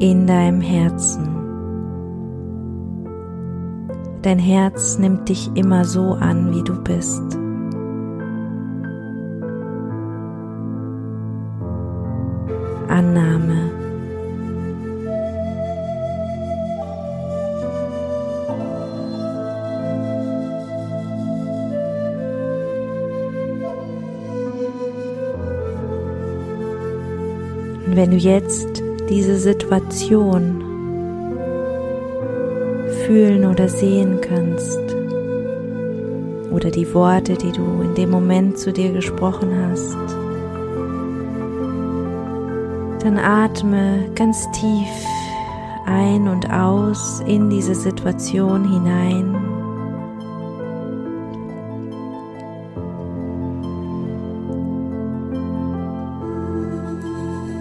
in 0.00 0.26
deinem 0.26 0.60
Herzen. 0.60 1.28
Dein 4.22 4.38
Herz 4.38 4.98
nimmt 4.98 5.28
dich 5.28 5.50
immer 5.54 5.84
so 5.84 6.12
an, 6.12 6.54
wie 6.54 6.62
du 6.62 6.82
bist. 6.82 7.39
Wenn 28.00 28.12
du 28.12 28.16
jetzt 28.16 28.82
diese 29.10 29.36
Situation 29.36 30.64
fühlen 33.04 33.44
oder 33.44 33.68
sehen 33.68 34.22
kannst, 34.22 34.80
oder 36.50 36.70
die 36.70 36.94
Worte, 36.94 37.34
die 37.34 37.52
du 37.52 37.82
in 37.82 37.94
dem 37.94 38.08
Moment 38.08 38.56
zu 38.58 38.72
dir 38.72 38.90
gesprochen 38.90 39.50
hast, 39.68 39.98
dann 43.04 43.18
atme 43.18 44.08
ganz 44.14 44.50
tief 44.52 44.88
ein 45.84 46.26
und 46.26 46.50
aus 46.50 47.20
in 47.26 47.50
diese 47.50 47.74
Situation 47.74 48.66
hinein. 48.66 49.39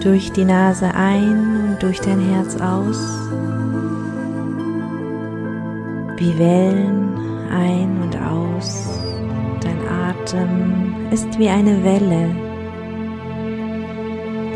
Durch 0.09 0.31
die 0.31 0.43
Nase 0.43 0.91
ein 0.95 1.69
und 1.69 1.83
durch 1.83 2.01
dein 2.01 2.19
Herz 2.19 2.55
aus, 2.55 2.97
wie 6.17 6.35
Wellen 6.39 7.13
ein 7.51 8.01
und 8.01 8.17
aus. 8.17 8.99
Dein 9.61 9.87
Atem 9.87 11.11
ist 11.11 11.37
wie 11.37 11.47
eine 11.47 11.83
Welle. 11.83 12.35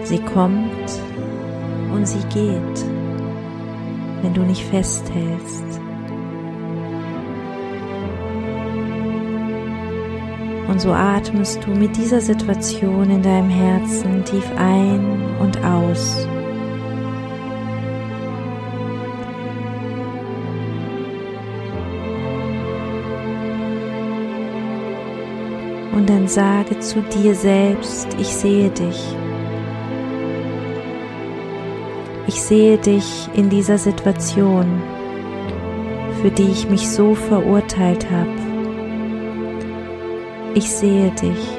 Sie 0.05 0.17
kommt 0.17 0.89
und 1.93 2.07
sie 2.07 2.23
geht, 2.29 2.85
wenn 4.23 4.33
du 4.33 4.41
nicht 4.41 4.65
festhältst. 4.65 5.82
Und 10.73 10.79
so 10.79 10.91
atmest 10.91 11.63
du 11.63 11.69
mit 11.69 11.95
dieser 11.97 12.19
Situation 12.19 13.07
in 13.11 13.21
deinem 13.21 13.47
Herzen 13.47 14.25
tief 14.25 14.49
ein 14.57 15.05
und 15.39 15.63
aus. 15.63 16.25
Und 25.91 26.09
dann 26.09 26.27
sage 26.27 26.79
zu 26.79 27.01
dir 27.01 27.35
selbst, 27.35 28.07
ich 28.19 28.29
sehe 28.29 28.71
dich. 28.71 29.15
Ich 32.25 32.41
sehe 32.41 32.79
dich 32.79 33.29
in 33.35 33.51
dieser 33.51 33.77
Situation, 33.77 34.81
für 36.23 36.31
die 36.31 36.49
ich 36.49 36.67
mich 36.67 36.89
so 36.89 37.13
verurteilt 37.13 38.09
habe 38.09 38.42
ich 40.55 40.71
sehe 40.71 41.11
dich. 41.11 41.57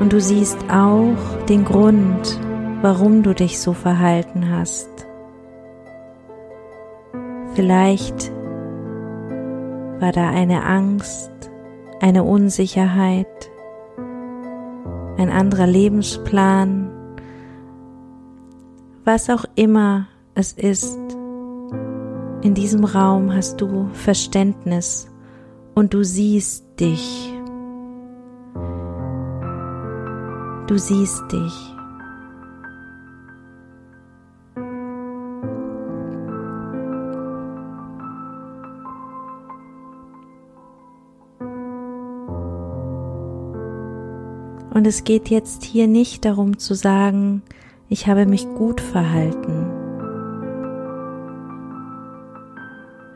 Und 0.00 0.12
du 0.12 0.20
siehst 0.20 0.58
auch 0.70 1.44
den 1.48 1.64
Grund, 1.64 2.40
warum 2.80 3.22
du 3.22 3.34
dich 3.34 3.60
so 3.60 3.74
verhalten 3.74 4.50
hast. 4.50 4.88
Vielleicht 7.54 8.32
war 10.00 10.12
da 10.12 10.30
eine 10.30 10.64
Angst, 10.64 11.30
eine 12.00 12.24
Unsicherheit, 12.24 13.50
ein 15.18 15.28
anderer 15.28 15.66
Lebensplan, 15.66 16.90
was 19.04 19.28
auch 19.28 19.44
immer 19.54 20.08
es 20.34 20.54
ist. 20.54 21.19
In 22.42 22.54
diesem 22.54 22.84
Raum 22.84 23.34
hast 23.34 23.60
du 23.60 23.90
Verständnis 23.92 25.08
und 25.74 25.92
du 25.92 26.02
siehst 26.02 26.64
dich. 26.80 27.34
Du 30.66 30.78
siehst 30.78 31.22
dich. 31.30 31.74
Und 44.72 44.86
es 44.86 45.04
geht 45.04 45.28
jetzt 45.28 45.62
hier 45.62 45.86
nicht 45.86 46.24
darum 46.24 46.58
zu 46.58 46.72
sagen, 46.72 47.42
ich 47.90 48.06
habe 48.06 48.24
mich 48.24 48.46
gut 48.54 48.80
verhalten. 48.80 49.79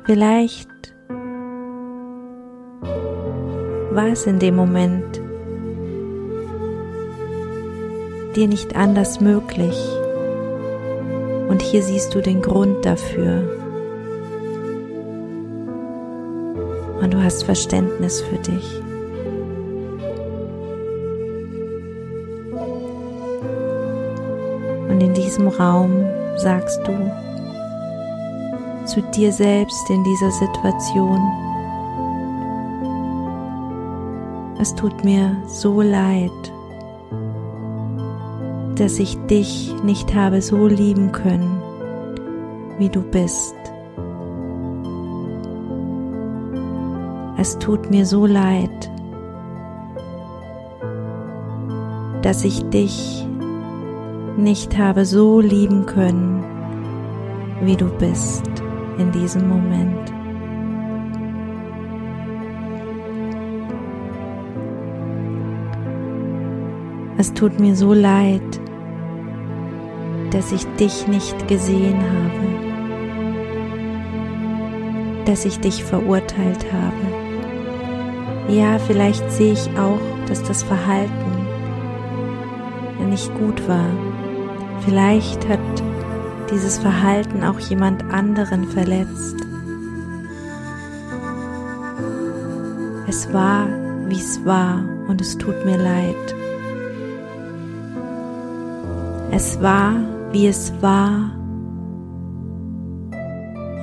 Vielleicht 0.07 0.69
war 3.91 4.09
es 4.09 4.27
in 4.27 4.39
dem 4.39 4.55
Moment 4.55 5.19
dir 8.37 8.47
nicht 8.47 8.77
anders 8.77 9.21
möglich. 9.21 9.79
Und 11.49 11.63
hier 11.63 11.83
siehst 11.83 12.15
du 12.15 12.21
den 12.21 12.43
Grund 12.43 12.85
dafür. 12.85 13.49
Und 17.01 17.15
du 17.15 17.23
hast 17.23 17.45
Verständnis 17.45 18.21
für 18.21 18.37
dich. 18.37 18.83
Und 24.91 25.01
in 25.01 25.15
diesem 25.15 25.49
Raum 25.49 26.05
sagst 26.37 26.87
du 26.87 27.24
zu 28.95 29.03
dir 29.03 29.33
selbst 29.33 29.91
in 29.91 30.05
dieser 30.05 30.31
Situation, 30.31 31.19
es 34.61 34.73
tut 34.77 35.03
mir 35.03 35.37
so 35.49 35.83
leid, 35.83 36.31
dass 38.77 39.01
ich 39.01 39.19
dich 39.27 39.75
nicht 39.83 40.15
habe 40.15 40.41
so 40.41 40.69
lieben 40.69 41.11
können, 41.11 41.61
wie 42.79 42.89
du 42.89 43.03
bist. 43.03 43.57
Es 47.37 47.59
tut 47.59 47.91
mir 47.91 48.07
so 48.07 48.27
leid, 48.27 48.93
dass 52.23 52.45
ich 52.45 52.63
dich 52.71 53.27
nicht 54.37 54.79
habe 54.79 55.05
so 55.05 55.41
lieben 55.41 55.85
können, 55.85 56.45
wie 57.61 57.77
du 57.77 57.89
bist 57.99 58.64
in 58.99 59.11
diesem 59.13 59.49
Moment. 59.49 60.13
Es 67.17 67.33
tut 67.33 67.59
mir 67.61 67.77
so 67.77 67.93
leid, 67.93 68.61
dass 70.31 70.53
ich 70.53 70.67
dich 70.77 71.07
nicht 71.07 71.49
gesehen 71.49 71.99
habe, 71.99 72.47
dass 75.25 75.45
ich 75.45 75.61
dich 75.61 75.85
verurteilt 75.85 76.67
habe. 76.73 78.53
Ja, 78.53 78.79
vielleicht 78.79 79.31
sehe 79.31 79.53
ich 79.53 79.71
auch, 79.79 80.01
dass 80.29 80.43
das 80.43 80.63
Verhalten 80.63 81.15
nicht 83.11 83.33
gut 83.39 83.69
war, 83.69 83.91
Vielleicht 84.85 85.49
hat 85.49 85.61
dieses 86.51 86.79
Verhalten 86.79 87.45
auch 87.45 87.59
jemand 87.59 88.03
anderen 88.13 88.69
verletzt. 88.69 89.37
Es 93.07 93.33
war, 93.33 93.69
wie 94.09 94.19
es 94.19 94.45
war 94.45 94.85
und 95.09 95.21
es 95.21 95.39
tut 95.39 95.65
mir 95.65 95.77
leid. 95.77 96.35
Es 99.31 99.61
war, 99.61 99.95
wie 100.33 100.47
es 100.47 100.73
war 100.81 101.31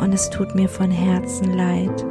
und 0.01 0.13
es 0.13 0.29
tut 0.29 0.55
mir 0.55 0.69
von 0.69 0.91
Herzen 0.91 1.53
leid. 1.53 2.05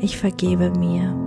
Ich 0.00 0.18
vergebe 0.18 0.70
mir. 0.78 1.25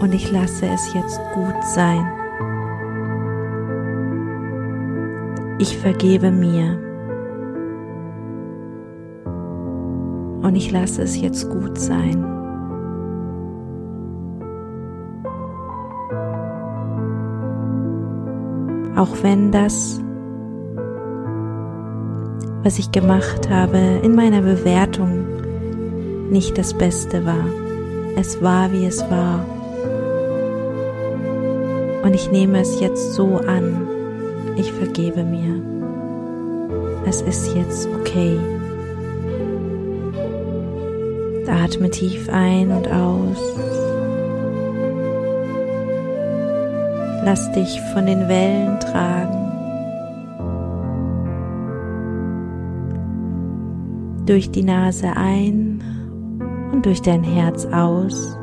Und 0.00 0.14
ich 0.14 0.30
lasse 0.30 0.66
es 0.66 0.92
jetzt 0.94 1.20
gut 1.34 1.64
sein. 1.64 2.06
Ich 5.58 5.78
vergebe 5.78 6.30
mir 6.30 6.78
und 10.42 10.56
ich 10.56 10.70
lasse 10.70 11.02
es 11.02 11.20
jetzt 11.20 11.48
gut 11.48 11.78
sein. 11.78 12.24
Auch 18.96 19.22
wenn 19.22 19.50
das, 19.50 20.00
was 22.62 22.78
ich 22.78 22.92
gemacht 22.92 23.50
habe 23.50 23.78
in 24.02 24.14
meiner 24.14 24.42
Bewertung, 24.42 25.24
nicht 26.30 26.58
das 26.58 26.74
Beste 26.74 27.24
war. 27.24 27.44
Es 28.16 28.40
war, 28.42 28.70
wie 28.72 28.86
es 28.86 29.00
war. 29.10 29.44
Und 32.04 32.14
ich 32.14 32.30
nehme 32.30 32.60
es 32.60 32.80
jetzt 32.80 33.14
so 33.14 33.38
an. 33.38 33.88
Ich 34.56 34.72
vergebe 34.72 35.24
mir. 35.24 35.60
Es 37.06 37.22
ist 37.22 37.54
jetzt 37.54 37.88
okay. 38.00 38.38
Atme 41.64 41.90
tief 41.90 42.28
ein 42.28 42.70
und 42.70 42.88
aus. 42.88 43.38
Lass 47.24 47.50
dich 47.52 47.80
von 47.92 48.06
den 48.06 48.28
Wellen 48.28 48.78
tragen. 48.80 49.40
Durch 54.26 54.50
die 54.50 54.62
Nase 54.62 55.08
ein 55.16 55.82
und 56.72 56.84
durch 56.84 57.00
dein 57.00 57.24
Herz 57.24 57.66
aus. 57.66 58.36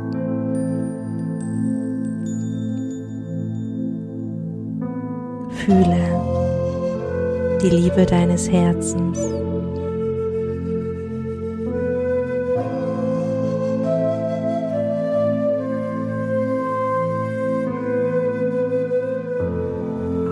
Die 7.62 7.70
Liebe 7.70 8.06
deines 8.06 8.50
Herzens. 8.50 9.20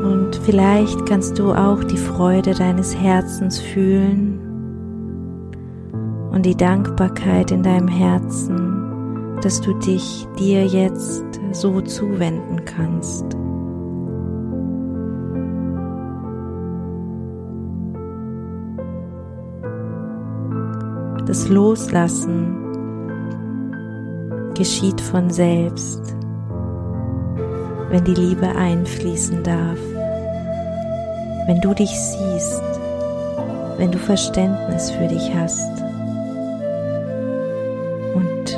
Und 0.04 0.36
vielleicht 0.44 1.06
kannst 1.06 1.38
du 1.38 1.54
auch 1.54 1.84
die 1.84 1.98
Freude 1.98 2.54
deines 2.54 2.96
Herzens 2.96 3.60
fühlen 3.60 4.40
und 6.32 6.46
die 6.46 6.56
Dankbarkeit 6.56 7.52
in 7.52 7.64
deinem 7.64 7.88
Herzen, 7.88 9.38
dass 9.42 9.62
du 9.62 9.74
dich 9.80 10.26
dir 10.40 10.66
jetzt 10.66 11.24
so 11.52 11.82
zuwenden 11.82 12.66
kannst. 12.66 13.39
Das 21.30 21.48
Loslassen 21.48 22.58
geschieht 24.56 25.00
von 25.00 25.30
selbst, 25.30 26.02
wenn 27.92 28.04
die 28.04 28.16
Liebe 28.16 28.48
einfließen 28.48 29.44
darf, 29.44 29.78
wenn 31.46 31.62
du 31.62 31.76
dich 31.76 31.92
siehst, 31.92 32.64
wenn 33.78 33.92
du 33.92 34.00
Verständnis 34.00 34.90
für 34.90 35.06
dich 35.06 35.32
hast 35.36 35.84
und 38.16 38.58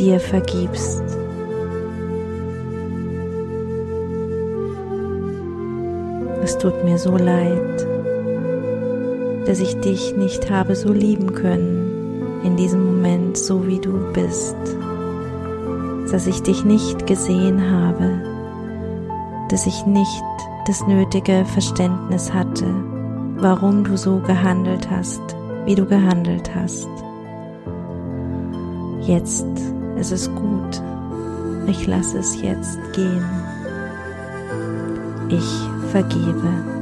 dir 0.00 0.18
vergibst. 0.18 1.04
Es 6.42 6.58
tut 6.58 6.84
mir 6.84 6.98
so 6.98 7.16
leid 7.16 7.89
dass 9.50 9.58
ich 9.58 9.80
dich 9.80 10.16
nicht 10.16 10.48
habe 10.48 10.76
so 10.76 10.92
lieben 10.92 11.32
können 11.32 12.40
in 12.44 12.56
diesem 12.56 12.84
Moment, 12.84 13.36
so 13.36 13.66
wie 13.66 13.80
du 13.80 14.12
bist, 14.12 14.54
dass 16.12 16.28
ich 16.28 16.42
dich 16.42 16.64
nicht 16.64 17.04
gesehen 17.08 17.68
habe, 17.68 18.22
dass 19.48 19.66
ich 19.66 19.84
nicht 19.86 20.22
das 20.68 20.86
nötige 20.86 21.44
Verständnis 21.46 22.32
hatte, 22.32 22.64
warum 23.38 23.82
du 23.82 23.96
so 23.96 24.20
gehandelt 24.20 24.88
hast, 24.88 25.20
wie 25.64 25.74
du 25.74 25.84
gehandelt 25.84 26.54
hast. 26.54 26.88
Jetzt 29.00 29.48
ist 29.98 30.12
es 30.12 30.32
gut. 30.32 30.80
Ich 31.66 31.88
lasse 31.88 32.20
es 32.20 32.40
jetzt 32.40 32.78
gehen. 32.92 33.24
Ich 35.28 35.90
vergebe. 35.90 36.79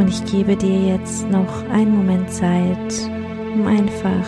Und 0.00 0.08
ich 0.08 0.24
gebe 0.24 0.56
dir 0.56 0.94
jetzt 0.94 1.30
noch 1.30 1.68
einen 1.68 1.94
Moment 1.94 2.30
Zeit, 2.30 3.10
um 3.52 3.66
einfach 3.66 4.26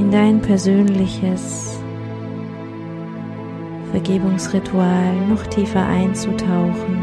in 0.00 0.10
dein 0.10 0.40
persönliches 0.40 1.80
Vergebungsritual 3.92 5.14
noch 5.28 5.46
tiefer 5.46 5.86
einzutauchen, 5.86 6.98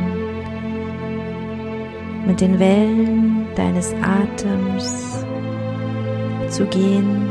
mit 2.26 2.42
den 2.42 2.60
Wellen 2.60 3.48
deines 3.56 3.94
Atems 4.02 5.24
zu 6.50 6.66
gehen. 6.66 7.30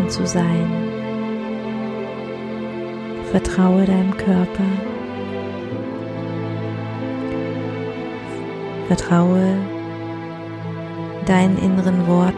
Und 0.00 0.10
zu 0.10 0.26
sein. 0.26 0.83
Vertraue 3.34 3.84
deinem 3.84 4.16
Körper. 4.16 4.62
Vertraue 8.86 9.56
deinen 11.26 11.58
inneren 11.58 12.06
Worten. 12.06 12.36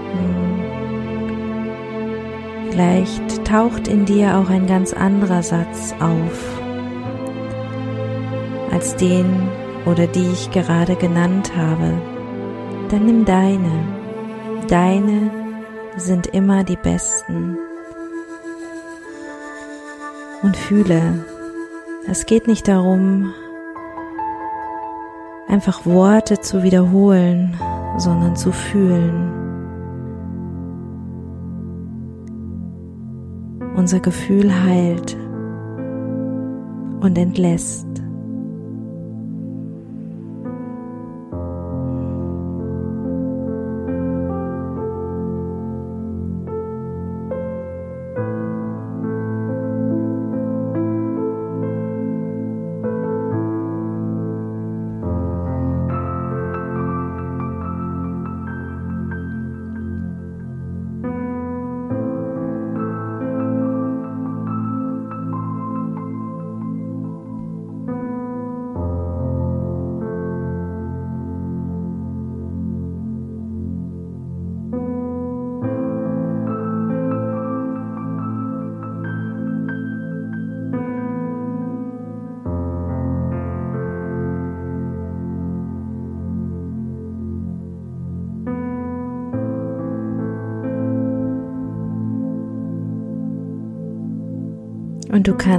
Vielleicht 2.71 3.45
taucht 3.45 3.89
in 3.89 4.07
dir 4.07 4.39
auch 4.39 4.49
ein 4.49 4.67
ganz 4.67 4.95
anderer 4.95 5.43
Satz 5.43 5.95
auf 6.01 6.63
als 8.73 8.97
den 8.97 9.51
oder 9.85 10.07
die 10.07 10.31
ich 10.33 10.51
gerade 10.51 10.97
genannt 10.97 11.53
habe. 11.55 11.93
Dann 12.89 13.05
nimm 13.05 13.27
deine. 13.27 13.85
Deine 14.67 15.31
sind 15.99 16.29
immer 16.29 16.65
die 16.65 16.77
besten. 16.77 17.59
Und 20.43 20.57
fühle. 20.57 21.25
Es 22.09 22.27
geht 22.27 22.47
nicht 22.47 22.69
darum, 22.69 23.33
einfach 25.49 25.87
Worte 25.87 26.41
zu 26.41 26.63
wiederholen, 26.63 27.57
sondern 27.97 28.37
zu 28.37 28.53
fühlen. 28.53 29.33
Unser 33.77 34.01
Gefühl 34.01 34.53
heilt 34.65 35.17
und 37.01 37.17
entlässt. 37.19 37.96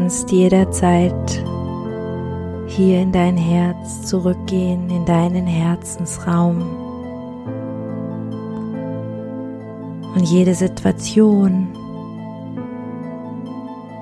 Kannst 0.08 0.32
jederzeit 0.32 1.44
hier 2.68 3.02
in 3.02 3.12
dein 3.12 3.36
Herz 3.36 4.04
zurückgehen, 4.04 4.90
in 4.90 5.04
deinen 5.04 5.46
Herzensraum. 5.46 6.62
Und 10.16 10.24
jede 10.24 10.56
Situation 10.56 11.68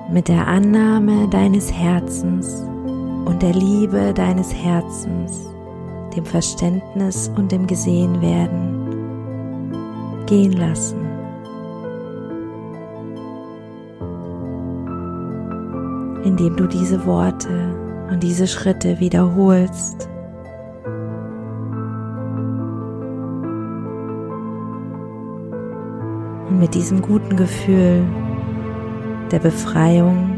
mit 0.08 0.28
der 0.28 0.46
Annahme 0.46 1.26
deines 1.26 1.72
Herzens 1.72 2.62
und 3.24 3.42
der 3.42 3.54
Liebe 3.54 4.14
deines 4.14 4.54
Herzens, 4.54 5.48
dem 6.14 6.24
Verständnis 6.24 7.32
und 7.36 7.50
dem 7.50 7.66
Gesehenwerden 7.66 8.94
gehen 10.26 10.52
lassen. 10.52 11.05
Indem 16.26 16.56
du 16.56 16.66
diese 16.66 17.06
Worte 17.06 17.76
und 18.10 18.22
diese 18.22 18.48
Schritte 18.48 18.98
wiederholst. 18.98 20.08
Und 26.48 26.58
mit 26.58 26.74
diesem 26.74 27.00
guten 27.00 27.36
Gefühl 27.36 28.04
der 29.30 29.38
Befreiung 29.38 30.32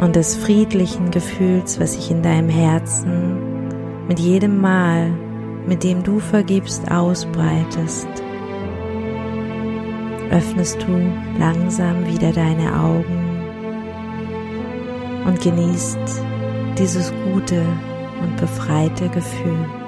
und 0.00 0.16
des 0.16 0.36
friedlichen 0.36 1.10
Gefühls, 1.10 1.78
was 1.78 1.94
sich 1.94 2.10
in 2.10 2.22
deinem 2.22 2.48
Herzen 2.48 3.68
mit 4.08 4.18
jedem 4.20 4.60
Mal, 4.60 5.10
mit 5.66 5.84
dem 5.84 6.02
du 6.02 6.18
vergibst, 6.18 6.90
ausbreitest, 6.90 8.08
öffnest 10.30 10.82
du 10.82 11.38
langsam 11.38 12.06
wieder 12.06 12.32
deine 12.32 12.74
Augen 12.80 13.23
und 15.24 15.40
genießt 15.40 15.98
dieses 16.78 17.12
gute 17.32 17.64
und 18.20 18.36
befreite 18.36 19.08
Gefühl. 19.08 19.83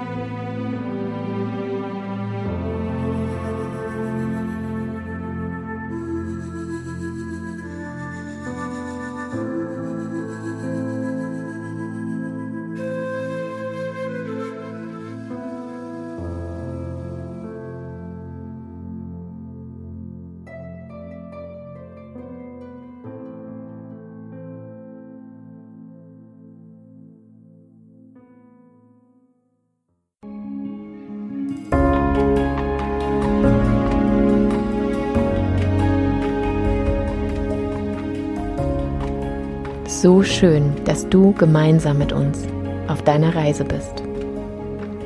So 40.01 40.21
schön, 40.21 40.73
dass 40.85 41.09
du 41.09 41.33
gemeinsam 41.33 41.97
mit 41.97 42.11
uns 42.11 42.43
auf 42.87 43.01
deiner 43.01 43.35
Reise 43.35 43.63
bist. 43.63 44.01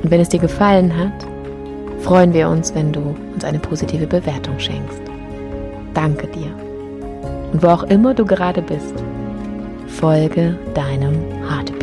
Und 0.03 0.11
wenn 0.11 0.19
es 0.19 0.29
dir 0.29 0.39
gefallen 0.39 0.95
hat, 0.97 1.27
freuen 2.01 2.33
wir 2.33 2.49
uns, 2.49 2.73
wenn 2.75 2.91
du 2.91 3.15
uns 3.33 3.43
eine 3.43 3.59
positive 3.59 4.07
Bewertung 4.07 4.59
schenkst. 4.59 5.01
Danke 5.93 6.27
dir. 6.27 6.51
Und 7.53 7.63
wo 7.63 7.67
auch 7.67 7.83
immer 7.83 8.13
du 8.13 8.25
gerade 8.25 8.61
bist, 8.61 8.95
folge 9.87 10.57
deinem 10.73 11.15
Heartbeat. 11.47 11.80